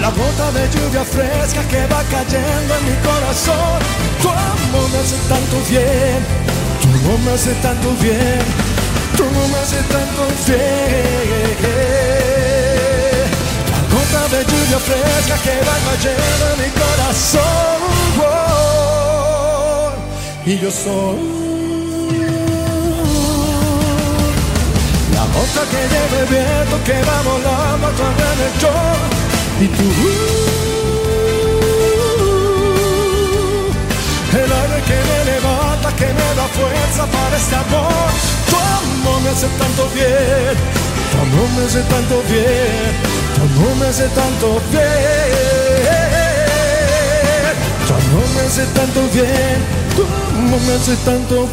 [0.00, 3.78] la gota de lluvia fresca que va cayendo en mi corazón.
[4.20, 6.20] Tu amor me hace tanto bien,
[6.80, 8.44] tu amor me hace tanto bien,
[9.16, 11.64] tu amor me hace tanto bien.
[13.72, 17.74] La gota de lluvia fresca que va cayendo en mi corazón.
[20.46, 21.16] Y yo soy
[25.14, 28.96] la gota que lleva el viento que va volando a tu alrededor.
[29.58, 29.88] Y tú,
[34.36, 38.10] el aire que me levanta, que me da fuerza para este amor.
[38.50, 40.56] Tu amor me hace tanto bien,
[41.10, 42.92] tu amor me hace tanto bien,
[43.34, 45.44] tu amor me hace tanto bien.
[47.86, 49.83] Tu amor me hace tanto bien,
[50.38, 51.48] amor me hace tanto.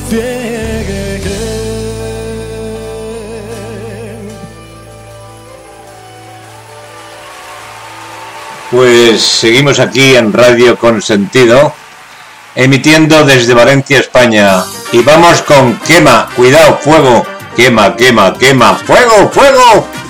[8.71, 11.73] Pues seguimos aquí en Radio Consentido,
[12.55, 14.63] emitiendo desde Valencia, España.
[14.93, 17.25] Y vamos con quema, cuidado, fuego,
[17.55, 20.00] quema, quema, quema, fuego, fuego.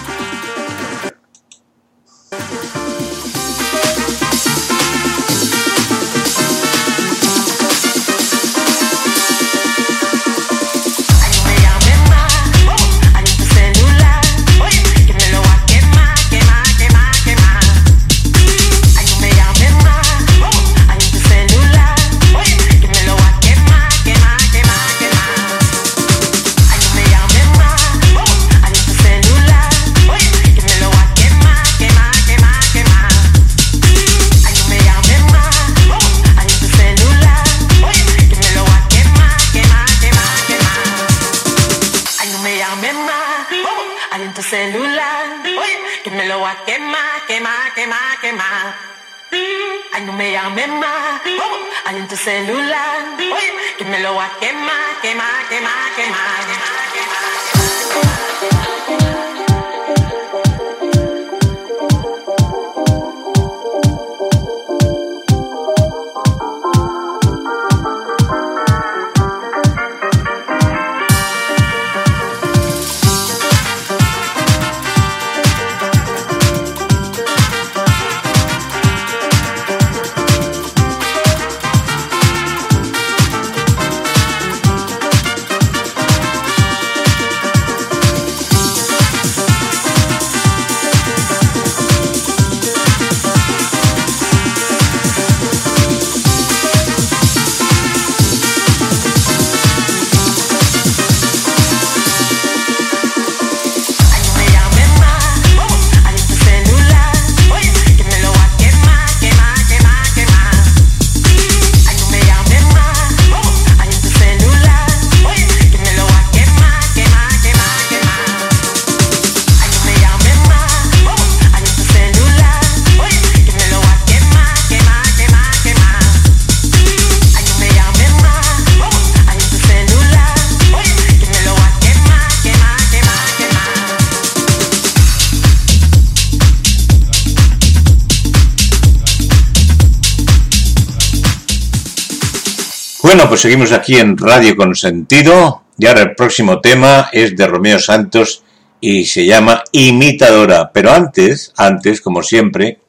[143.41, 148.43] Seguimos aquí en Radio Consentido y ahora el próximo tema es de Romeo Santos
[148.79, 150.69] y se llama Imitadora.
[150.71, 152.81] Pero antes, antes, como siempre,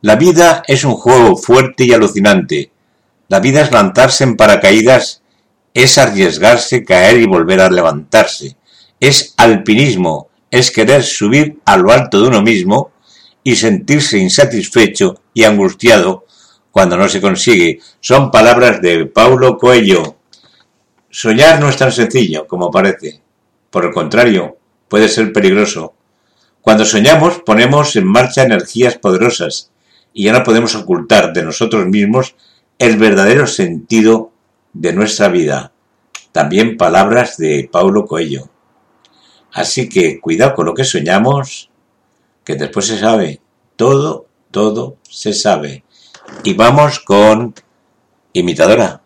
[0.00, 2.70] la vida es un juego fuerte y alucinante.
[3.28, 5.20] La vida es lanzarse en paracaídas,
[5.74, 8.56] es arriesgarse, caer y volver a levantarse.
[8.98, 12.92] Es alpinismo, es querer subir a lo alto de uno mismo
[13.44, 16.21] y sentirse insatisfecho y angustiado
[16.72, 17.78] cuando no se consigue.
[18.00, 20.16] Son palabras de Paulo Coelho.
[21.08, 23.20] Soñar no es tan sencillo como parece.
[23.70, 24.56] Por el contrario,
[24.88, 25.94] puede ser peligroso.
[26.60, 29.70] Cuando soñamos ponemos en marcha energías poderosas
[30.12, 32.34] y ya no podemos ocultar de nosotros mismos
[32.78, 34.32] el verdadero sentido
[34.72, 35.72] de nuestra vida.
[36.32, 38.48] También palabras de Paulo Coelho.
[39.52, 41.70] Así que cuidado con lo que soñamos,
[42.44, 43.40] que después se sabe.
[43.76, 45.84] Todo, todo se sabe.
[46.44, 47.54] Y vamos con
[48.32, 49.00] imitadora.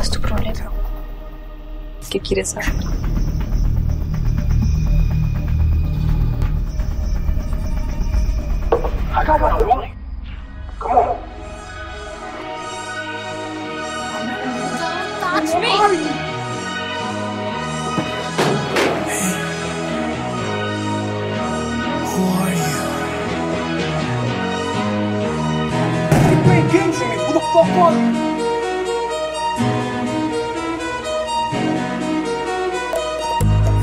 [0.00, 0.70] Es tu problema.
[2.10, 3.03] ¿Qué quieres saber?
[9.24, 9.54] Me.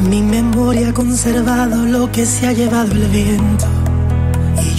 [0.09, 3.80] Mi memoria ha conservado lo que se ha llevado el viento.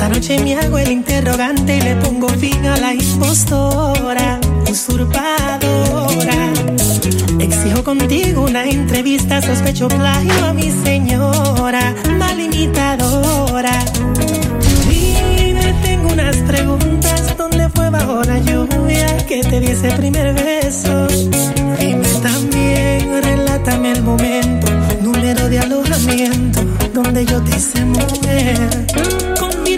[0.00, 4.40] Esta noche me hago el interrogante y le pongo fin a la impostora,
[4.70, 6.52] usurpadora.
[7.38, 13.78] Exijo contigo una entrevista, sospecho plagio a mi señora, mal imitadora.
[14.88, 21.08] Dime, tengo unas preguntas, ¿dónde fue bajo la lluvia que te di ese primer beso?
[21.78, 24.66] Dime también, relátame el momento,
[25.02, 26.60] número de alojamiento,
[26.94, 29.29] donde yo te hice mujer.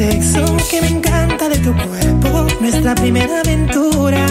[0.00, 4.26] Sexo, que me encanta de tu cuerpo, nuestra primera aventura.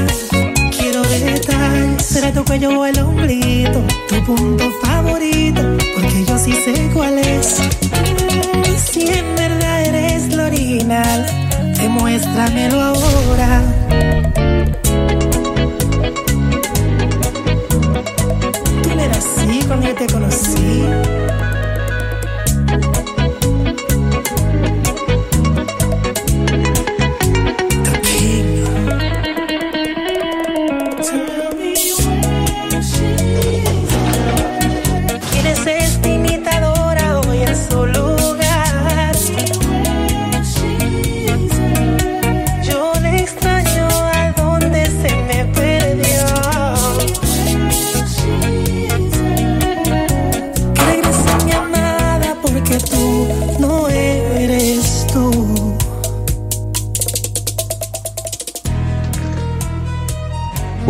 [0.76, 5.61] Quiero detalles, será tu cuello o el omblito, tu punto favorito,
[5.93, 7.59] porque yo sí sé cuál es.
[8.84, 11.28] Si en verdad eres lo original,
[11.78, 13.61] demuéstramelo ahora.
[18.81, 21.09] Tú no eras así cuando te conocí.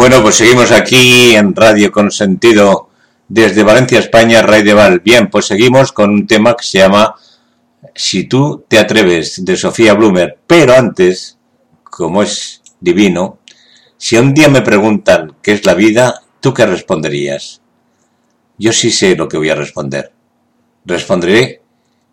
[0.09, 2.89] Bueno, pues seguimos aquí en Radio Consentido
[3.27, 5.01] desde Valencia, España, Ray de Val.
[5.01, 7.13] Bien, pues seguimos con un tema que se llama
[7.93, 10.39] Si tú te atreves, de Sofía Blumer.
[10.47, 11.37] Pero antes,
[11.83, 13.37] como es divino,
[13.97, 17.61] si un día me preguntan qué es la vida, ¿tú qué responderías?
[18.57, 20.11] Yo sí sé lo que voy a responder.
[20.85, 21.61] Responderé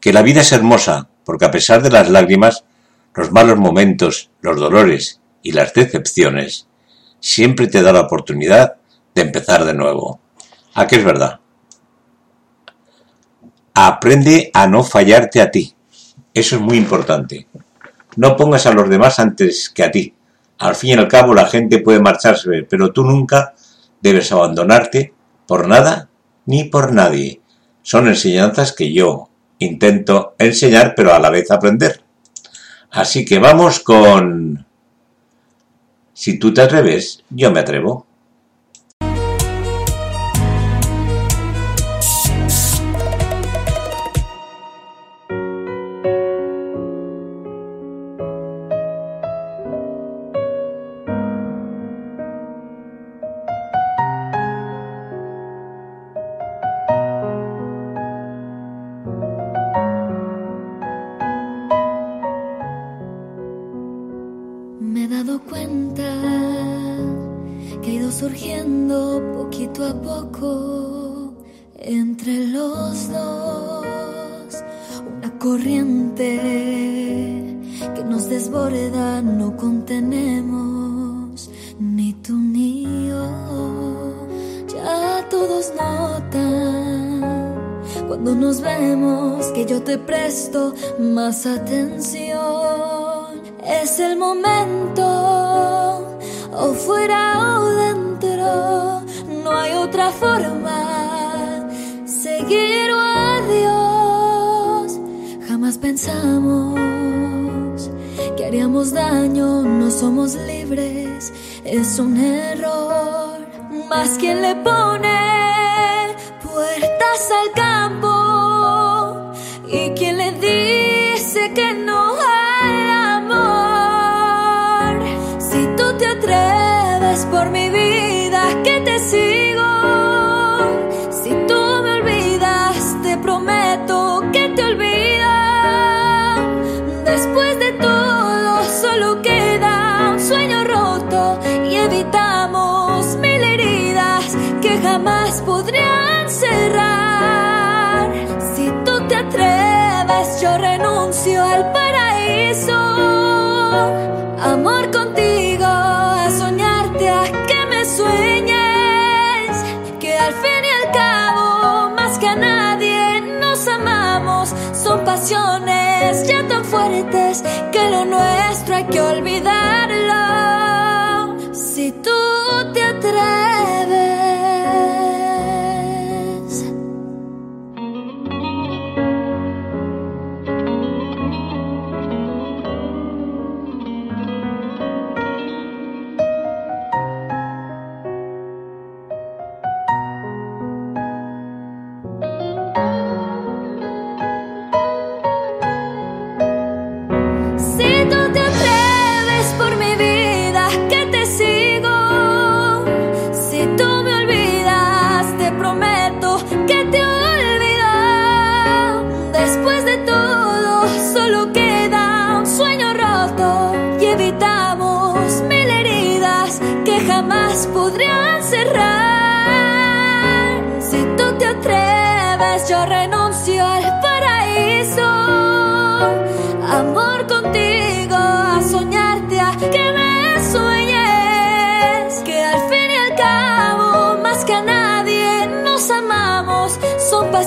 [0.01, 2.67] que la vida es hermosa, porque a pesar de las lágrimas,
[3.15, 6.66] los malos momentos, los dolores y las decepciones,
[7.27, 8.77] siempre te da la oportunidad
[9.13, 10.21] de empezar de nuevo.
[10.75, 11.41] ¿A qué es verdad?
[13.75, 15.75] Aprende a no fallarte a ti.
[16.33, 17.49] Eso es muy importante.
[18.15, 20.15] No pongas a los demás antes que a ti.
[20.59, 23.55] Al fin y al cabo la gente puede marcharse, pero tú nunca
[24.01, 25.13] debes abandonarte
[25.49, 26.09] por nada
[26.45, 27.41] ni por nadie.
[27.83, 32.05] Son enseñanzas que yo intento enseñar, pero a la vez aprender.
[32.93, 34.66] Así que vamos con...
[36.17, 38.06] Si tú te atreves, yo me atrevo.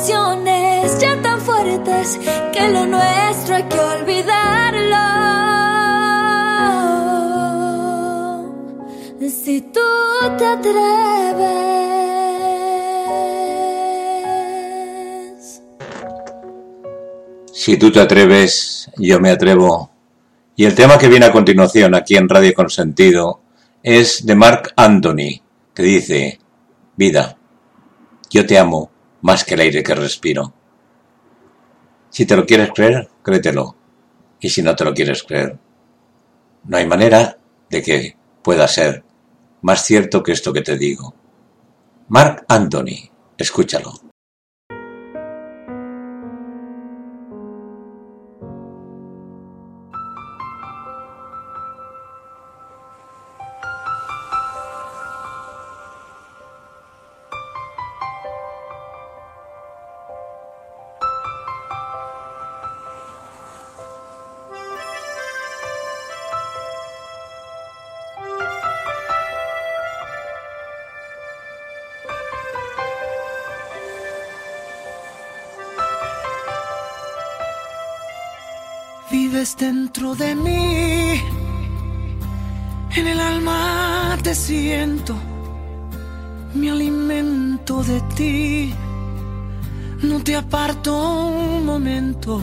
[0.07, 2.19] Ya tan fuertes
[2.53, 4.95] que lo nuestro hay que olvidarlo.
[9.29, 9.79] Si tú
[10.37, 11.49] te atreves.
[17.51, 19.91] Si tú te atreves, yo me atrevo.
[20.55, 23.41] Y el tema que viene a continuación aquí en Radio Consentido
[23.83, 25.41] es de Mark Anthony,
[25.73, 26.39] que dice,
[26.95, 27.37] vida,
[28.29, 28.91] yo te amo
[29.21, 30.53] más que el aire que respiro.
[32.09, 33.75] Si te lo quieres creer, créetelo.
[34.39, 35.57] Y si no te lo quieres creer,
[36.63, 37.37] no hay manera
[37.69, 39.03] de que pueda ser
[39.61, 41.13] más cierto que esto que te digo.
[42.07, 44.08] Mark Anthony, escúchalo.
[79.49, 81.21] Vives dentro de mí,
[82.95, 85.15] en el alma te siento,
[86.53, 88.73] me alimento de ti,
[90.01, 90.91] no te aparto
[91.29, 92.41] un momento,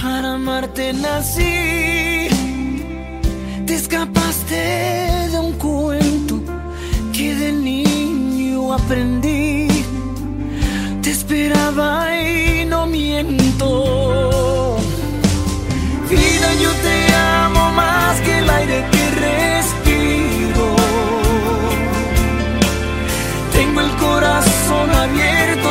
[0.00, 2.28] para amarte nací,
[3.66, 4.56] te escapaste
[5.32, 6.40] de un cuento
[7.12, 9.68] que de niño aprendí,
[11.02, 14.31] te esperaba y no miento.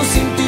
[0.04, 0.41] Sin ti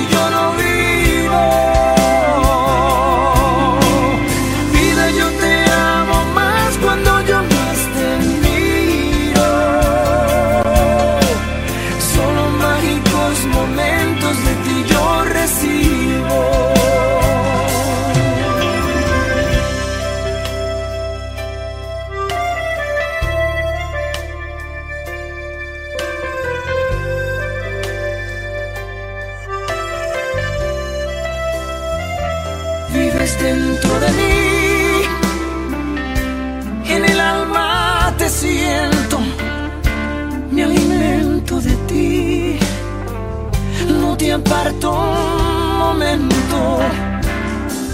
[44.34, 46.80] aparto un momento,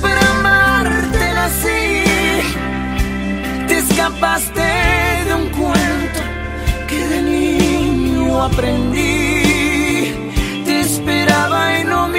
[0.01, 2.03] para amarte así,
[3.67, 4.61] te escapaste
[5.27, 6.21] de un cuento
[6.87, 10.13] que de niño aprendí,
[10.65, 12.18] te esperaba y no miento.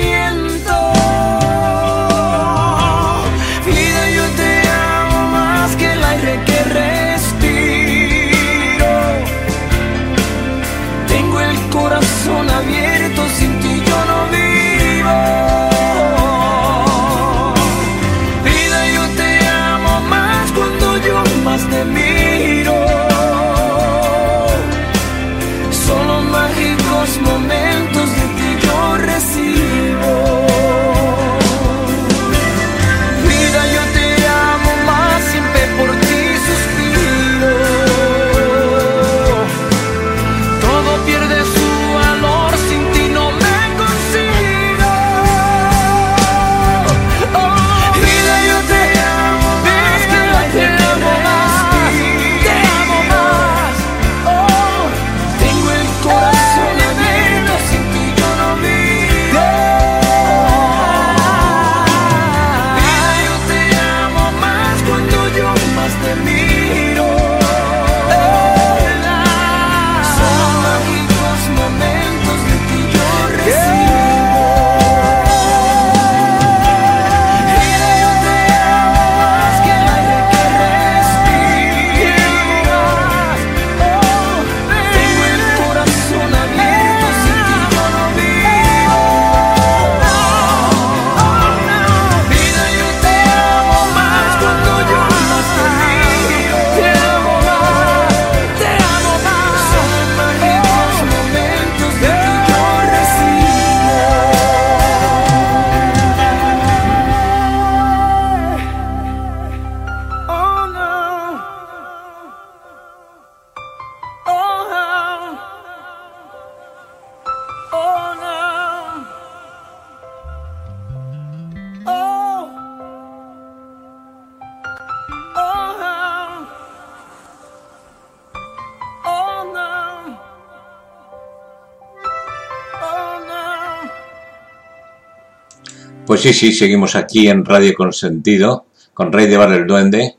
[136.21, 140.17] Sí, sí, seguimos aquí en Radio Consentido, con Rey de Bar el Duende,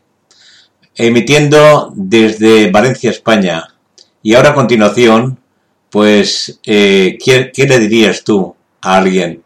[0.95, 3.75] emitiendo desde Valencia, España.
[4.23, 5.39] Y ahora a continuación,
[5.91, 9.43] pues, eh, ¿qué, qué le dirías tú a alguien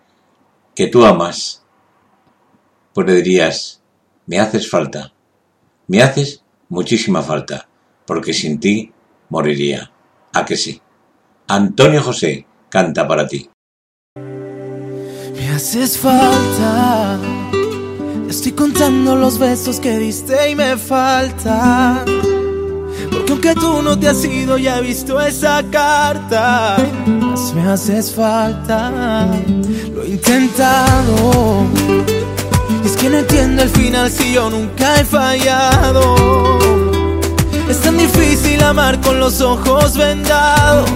[0.74, 1.62] que tú amas?
[2.94, 3.82] Pues le dirías,
[4.26, 5.12] me haces falta,
[5.88, 7.68] me haces muchísima falta,
[8.08, 8.94] porque sin ti
[9.28, 9.92] moriría.
[10.32, 10.82] ¿A que sí?
[11.50, 13.50] Antonio José canta para ti.
[15.56, 17.18] Haces falta.
[18.30, 22.04] Estoy contando los besos que diste y me falta.
[23.10, 26.76] Porque aunque tú no te has ido, ya he visto esa carta.
[27.56, 29.32] Me haces falta.
[29.94, 31.64] Lo he intentado.
[32.84, 36.18] Y es que no entiendo el final si yo nunca he fallado.
[37.70, 40.90] Es tan difícil amar con los ojos vendados.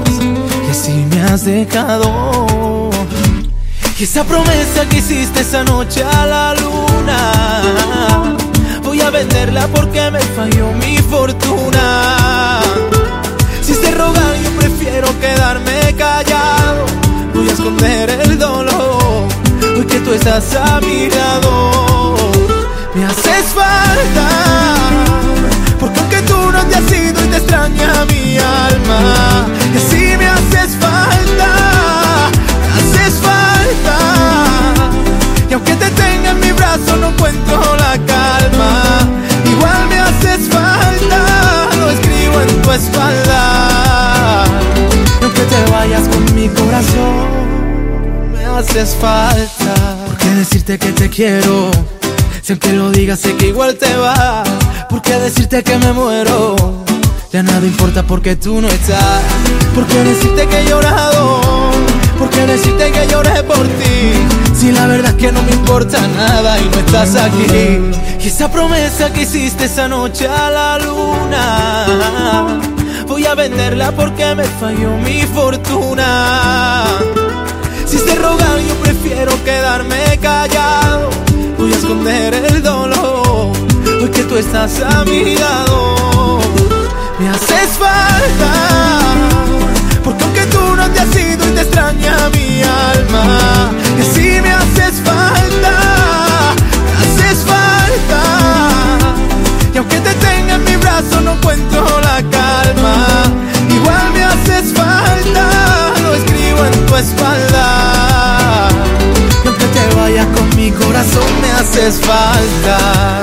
[0.67, 2.88] Y así me has dejado.
[3.99, 8.37] Y esa promesa que hiciste esa noche a la luna.
[8.81, 12.61] Voy a venderla porque me falló mi fortuna.
[13.61, 16.85] Si se rogar yo prefiero quedarme callado.
[17.33, 19.27] Voy a esconder el dolor
[19.77, 22.15] Hoy que tú estás a mi lado.
[22.95, 24.29] Me haces falta
[25.77, 29.45] Porque aunque tú no te has ido y te extraña mi alma
[36.69, 38.83] brazo no encuentro la calma
[39.45, 44.45] Igual me haces falta Lo escribo en tu espalda
[45.19, 49.73] Y aunque te vayas con mi corazón Me haces falta
[50.05, 51.71] ¿Por qué decirte que te quiero?
[52.41, 54.43] Si aunque lo digas sé que igual te va
[54.89, 56.55] ¿Por qué decirte que me muero?
[57.31, 59.21] Ya nada importa porque tú no estás
[59.75, 61.41] ¿Por qué decirte que he llorado?
[62.39, 64.13] ¿Por qué decirte que lloré por ti?
[64.55, 67.81] Si la verdad es que no me importa nada y no estás aquí.
[68.17, 72.59] Y esa promesa que hiciste esa noche a la luna
[73.07, 76.85] Voy a venderla porque me falló mi fortuna.
[77.85, 81.09] Si se rogar yo prefiero quedarme callado.
[81.57, 83.51] Voy a esconder el dolor
[84.01, 86.39] Hoy que tú estás a mi lado.
[87.19, 89.09] Me haces falta
[91.59, 95.75] y extraña mi alma Que si me haces falta
[96.85, 98.21] Me haces falta.
[99.73, 102.95] Y aunque te tenga en mi brazo no encuentro la calma.
[103.69, 105.45] Igual me haces falta
[106.01, 108.69] Lo escribo en tu espalda.
[109.43, 113.21] Y aunque te vayas con mi corazón me haces falta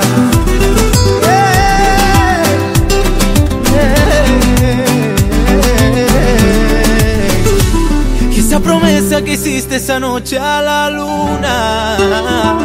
[8.57, 12.57] esa promesa que hiciste esa noche a la luna.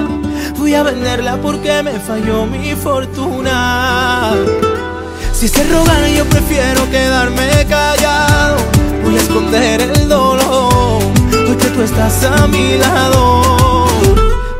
[0.57, 4.33] Voy a venderla porque me falló mi fortuna.
[5.35, 8.57] Si se rogan yo prefiero quedarme callado.
[9.05, 11.03] Voy a esconder el dolor
[11.33, 13.87] Hoy que tú estás a mi lado.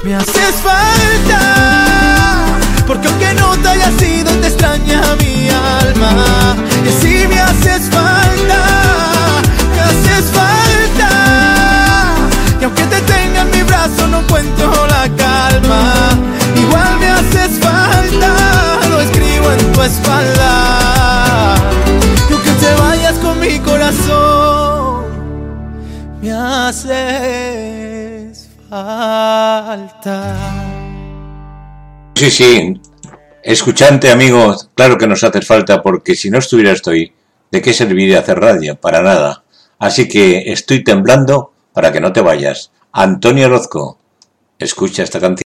[0.03, 2.45] Me haces falta
[2.87, 6.57] Porque aunque no te haya sido te extraña mi alma.
[6.85, 8.12] Y así me haces falta
[13.93, 16.11] brazo no encuentro la calma
[16.57, 21.57] Igual me haces falta Lo escribo en tu espalda
[22.29, 25.05] Y aunque te vayas con mi corazón
[26.21, 26.89] Me haces
[28.69, 30.35] falta
[32.15, 32.81] Sí, sí.
[33.43, 37.13] Escuchante, amigo, claro que nos hace falta porque si no estuviera estoy,
[37.51, 38.77] ¿de qué serviría hacer radio?
[38.77, 39.43] Para nada.
[39.81, 42.71] Así que estoy temblando para que no te vayas.
[42.95, 43.97] Antonio Orozco,
[44.59, 45.52] escucha esta canción.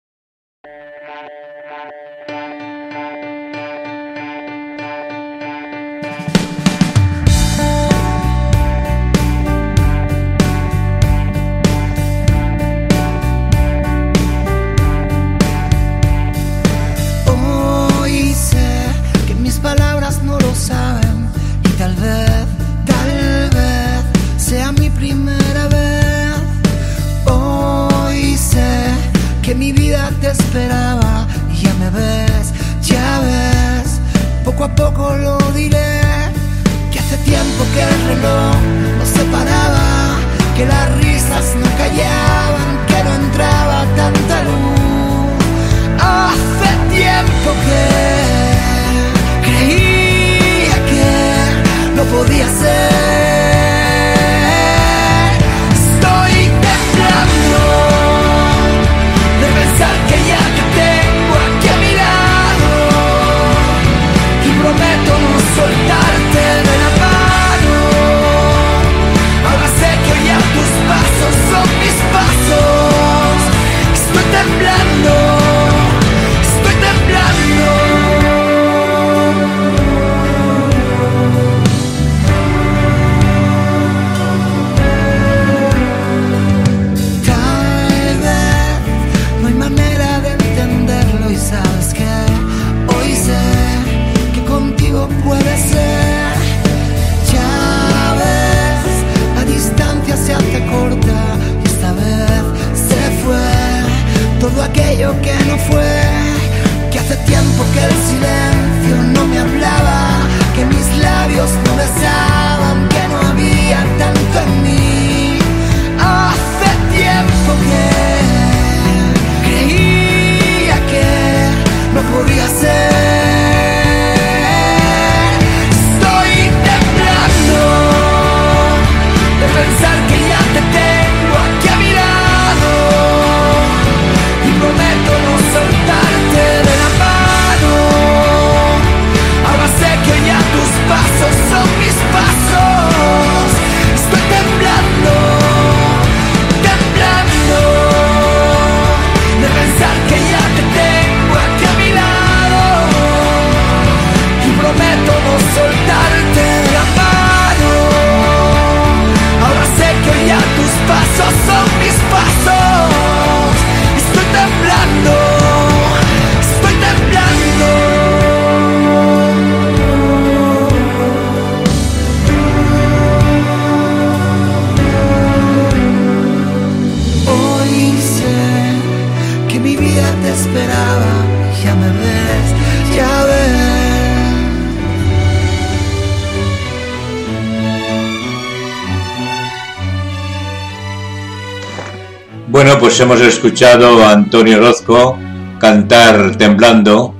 [193.00, 195.18] Hemos escuchado a Antonio Orozco
[195.58, 197.14] cantar Temblando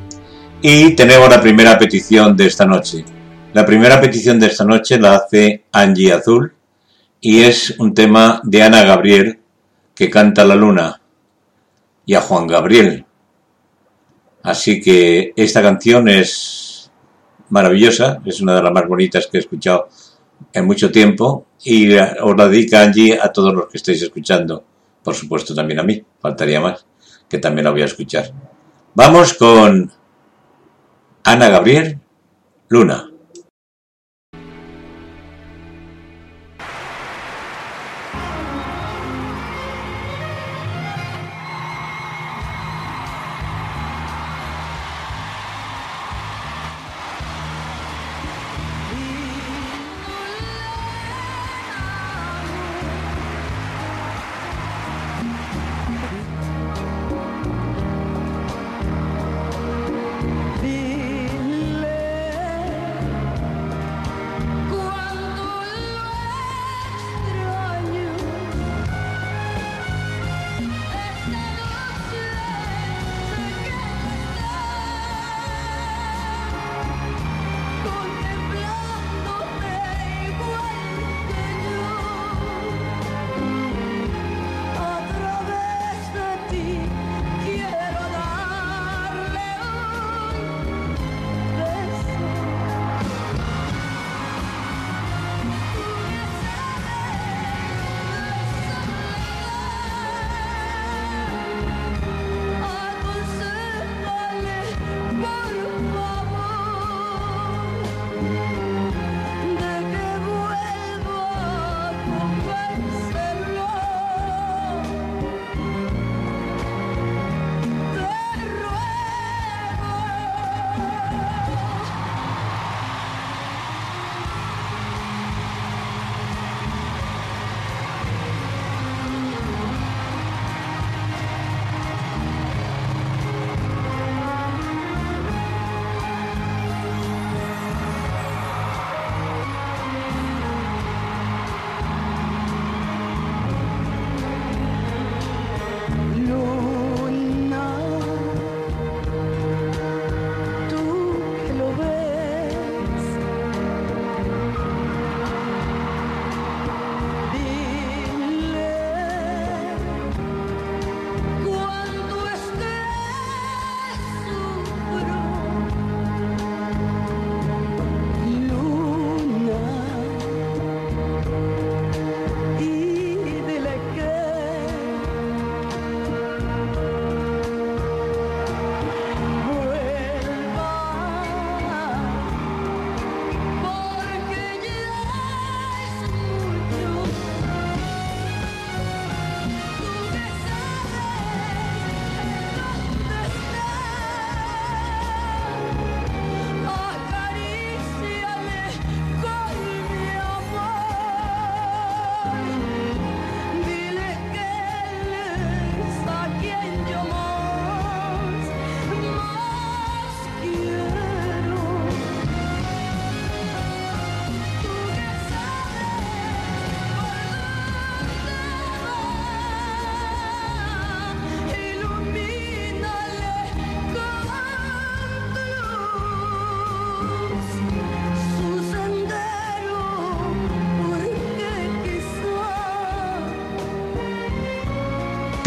[0.62, 3.04] y tenemos la primera petición de esta noche.
[3.52, 6.54] La primera petición de esta noche la hace Angie Azul
[7.20, 9.40] y es un tema de Ana Gabriel
[9.94, 11.00] que canta La Luna
[12.06, 13.04] y a Juan Gabriel.
[14.44, 16.90] Así que esta canción es
[17.50, 19.88] maravillosa, es una de las más bonitas que he escuchado
[20.52, 24.64] en mucho tiempo y os la dedica Angie a todos los que estáis escuchando.
[25.06, 26.84] Por supuesto también a mí, faltaría más,
[27.28, 28.32] que también la voy a escuchar.
[28.96, 29.92] Vamos con
[31.22, 32.00] Ana Gabriel,
[32.66, 33.12] Luna.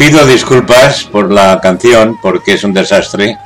[0.00, 3.36] Pido disculpas por la canción porque es un desastre.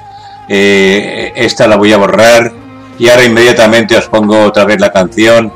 [0.48, 2.52] Eh, esta la voy a borrar
[2.96, 5.52] y ahora inmediatamente os pongo otra vez la canción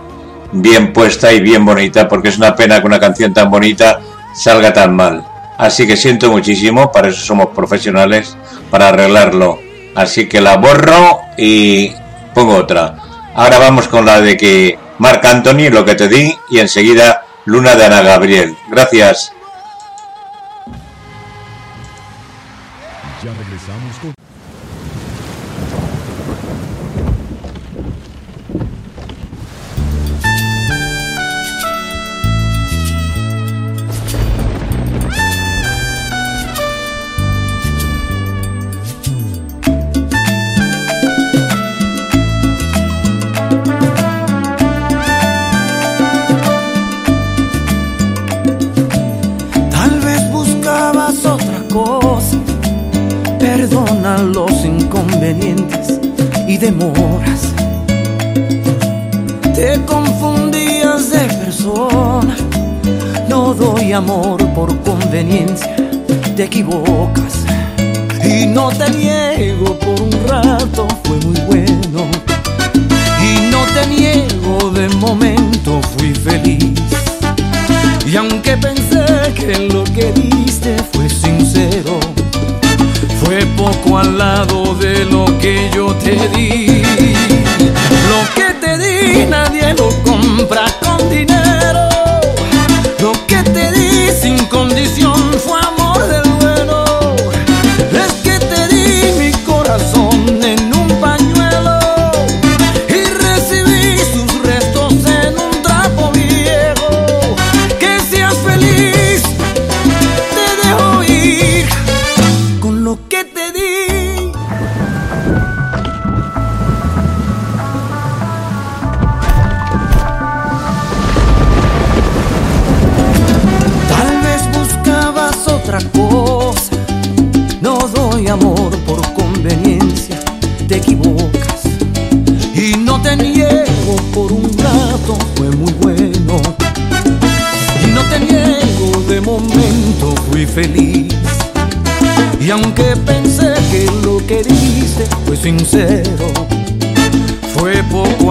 [0.51, 4.01] bien puesta y bien bonita porque es una pena que una canción tan bonita
[4.35, 5.25] salga tan mal.
[5.57, 8.37] Así que siento muchísimo, para eso somos profesionales,
[8.69, 9.61] para arreglarlo.
[9.95, 11.93] Así que la borro y
[12.35, 12.97] pongo otra.
[13.37, 17.77] Ahora vamos con la de que Marc Anthony, lo que te di, y enseguida Luna
[17.77, 18.57] de Ana Gabriel.
[18.69, 19.38] Gracias.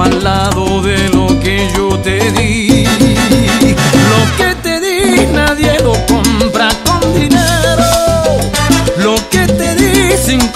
[0.01, 2.85] al lado de lo que yo te di.
[4.11, 7.83] Lo que te di nadie lo compra con dinero.
[8.97, 10.47] Lo que te di sin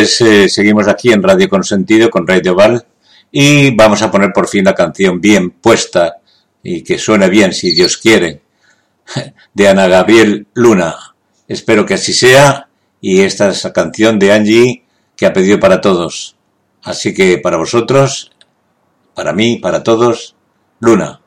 [0.00, 2.86] Eh, seguimos aquí en Radio Consentido con Radio Val
[3.32, 6.18] y vamos a poner por fin la canción bien puesta
[6.62, 8.40] y que suene bien si Dios quiere
[9.54, 10.94] de Ana Gabriel Luna.
[11.48, 12.68] Espero que así sea
[13.00, 14.84] y esta es la canción de Angie
[15.16, 16.36] que ha pedido para todos.
[16.84, 18.30] Así que para vosotros,
[19.14, 20.36] para mí, para todos,
[20.78, 21.20] Luna.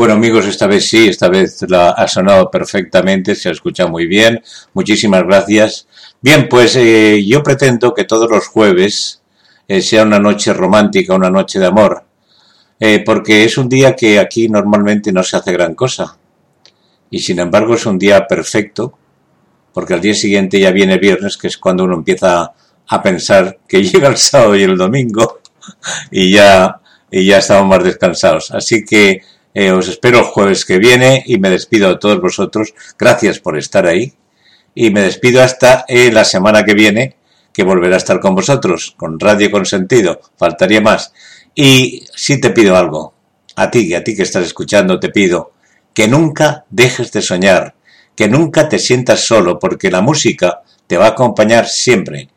[0.00, 4.06] Bueno amigos, esta vez sí, esta vez la ha sonado perfectamente, se ha escuchado muy
[4.06, 4.42] bien.
[4.72, 5.86] Muchísimas gracias.
[6.22, 9.20] Bien, pues eh, yo pretendo que todos los jueves
[9.68, 12.02] eh, sea una noche romántica, una noche de amor,
[12.78, 16.16] eh, porque es un día que aquí normalmente no se hace gran cosa.
[17.10, 18.96] Y sin embargo es un día perfecto,
[19.74, 22.54] porque al día siguiente ya viene viernes, que es cuando uno empieza
[22.88, 25.40] a pensar que llega el sábado y el domingo
[26.10, 28.50] y ya, y ya estamos más descansados.
[28.50, 29.20] Así que
[29.54, 32.74] eh, os espero el jueves que viene y me despido a todos vosotros.
[32.98, 34.12] Gracias por estar ahí.
[34.74, 37.16] Y me despido hasta eh, la semana que viene,
[37.52, 40.20] que volverá a estar con vosotros, con Radio Consentido.
[40.36, 41.12] Faltaría más.
[41.54, 43.14] Y sí te pido algo.
[43.56, 45.52] A ti, a ti que estás escuchando, te pido
[45.92, 47.74] que nunca dejes de soñar,
[48.14, 52.28] que nunca te sientas solo, porque la música te va a acompañar siempre.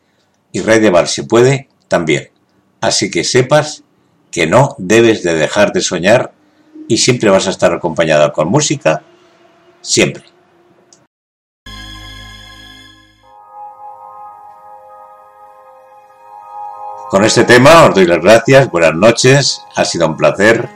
[0.52, 2.30] Y Val, si puede, también.
[2.80, 3.84] Así que sepas
[4.30, 6.33] que no debes de dejar de soñar
[6.88, 9.02] y siempre vas a estar acompañada con música,
[9.80, 10.24] siempre.
[17.10, 20.68] Con este tema os doy las gracias, buenas noches, ha sido un placer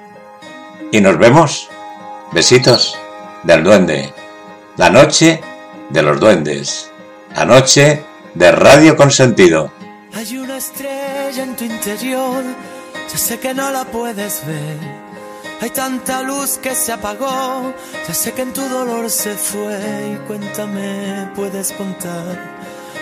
[0.92, 1.68] y nos vemos.
[2.32, 2.96] Besitos
[3.42, 4.12] del duende.
[4.76, 5.40] La noche
[5.90, 6.92] de los duendes.
[7.34, 8.04] La noche
[8.34, 9.72] de Radio Consentido.
[10.14, 12.44] Hay una estrella en tu interior,
[13.10, 14.97] ya sé que no la puedes ver.
[15.60, 17.74] Hay tanta luz que se apagó,
[18.06, 20.12] ya sé que en tu dolor se fue.
[20.12, 22.58] Y cuéntame, puedes contar.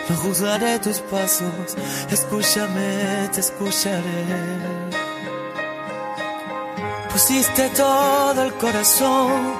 [0.08, 1.76] No juzgaré tus pasos,
[2.10, 4.24] escúchame, te escucharé.
[7.10, 9.54] Pusiste todo el corazón,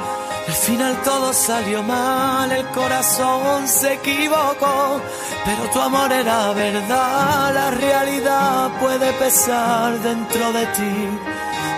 [0.47, 5.01] al final todo salió mal, el corazón se equivocó,
[5.45, 11.09] pero tu amor era verdad, la realidad puede pesar dentro de ti,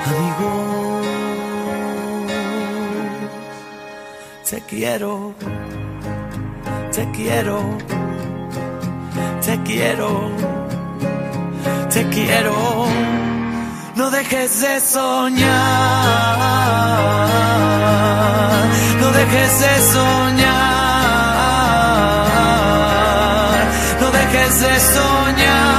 [0.04, 0.47] amigo.
[4.50, 5.34] Te quiero,
[6.90, 7.60] te quiero,
[9.44, 10.30] te quiero,
[11.92, 12.86] te quiero.
[13.94, 15.48] No dejes de soñar,
[18.98, 20.48] no dejes de soñar,
[24.00, 25.77] no dejes de soñar,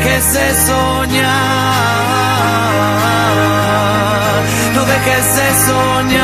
[0.00, 1.26] dejes de soñar,
[4.74, 6.20] no dejes de soñar,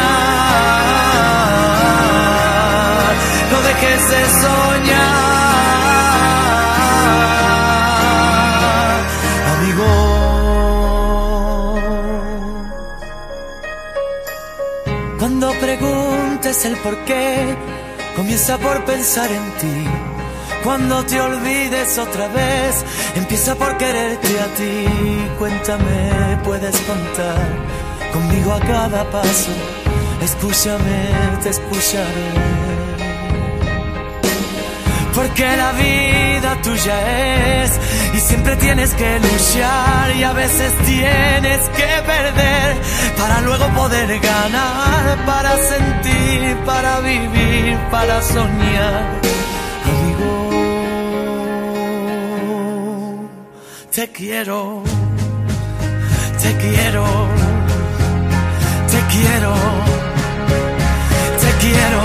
[3.53, 5.27] no dejes de soñar,
[9.57, 9.90] amigo.
[15.19, 17.57] Cuando preguntes el por qué,
[18.16, 20.06] comienza por pensar en ti.
[20.67, 22.85] Cuando te olvides otra vez,
[23.15, 25.29] empieza por quererte a ti.
[25.39, 27.47] Cuéntame, puedes contar
[28.13, 29.53] conmigo a cada paso.
[30.21, 32.31] Escúchame, te escucharé.
[35.15, 37.71] Porque la vida tuya es
[38.15, 42.77] y siempre tienes que luchar y a veces tienes que perder
[43.17, 49.36] para luego poder ganar, para sentir, para vivir, para soñar.
[53.97, 54.82] Te quiero,
[56.43, 57.06] te quiero,
[58.90, 59.55] te quiero,
[61.40, 62.02] te quiero.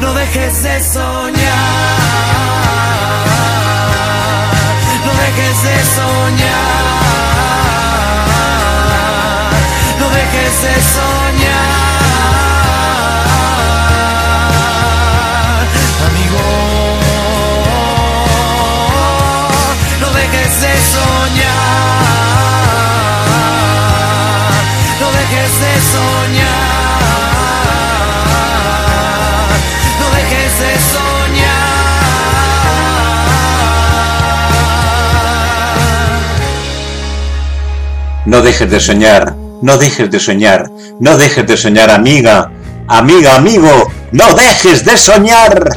[0.00, 1.58] No dejes de soñar,
[5.04, 6.70] no dejes de soñar,
[10.00, 11.87] no dejes de soñar,
[38.28, 42.52] No dejes de soñar, no dejes de soñar, no dejes de soñar, amiga,
[42.86, 45.70] amiga, amigo, no dejes de soñar.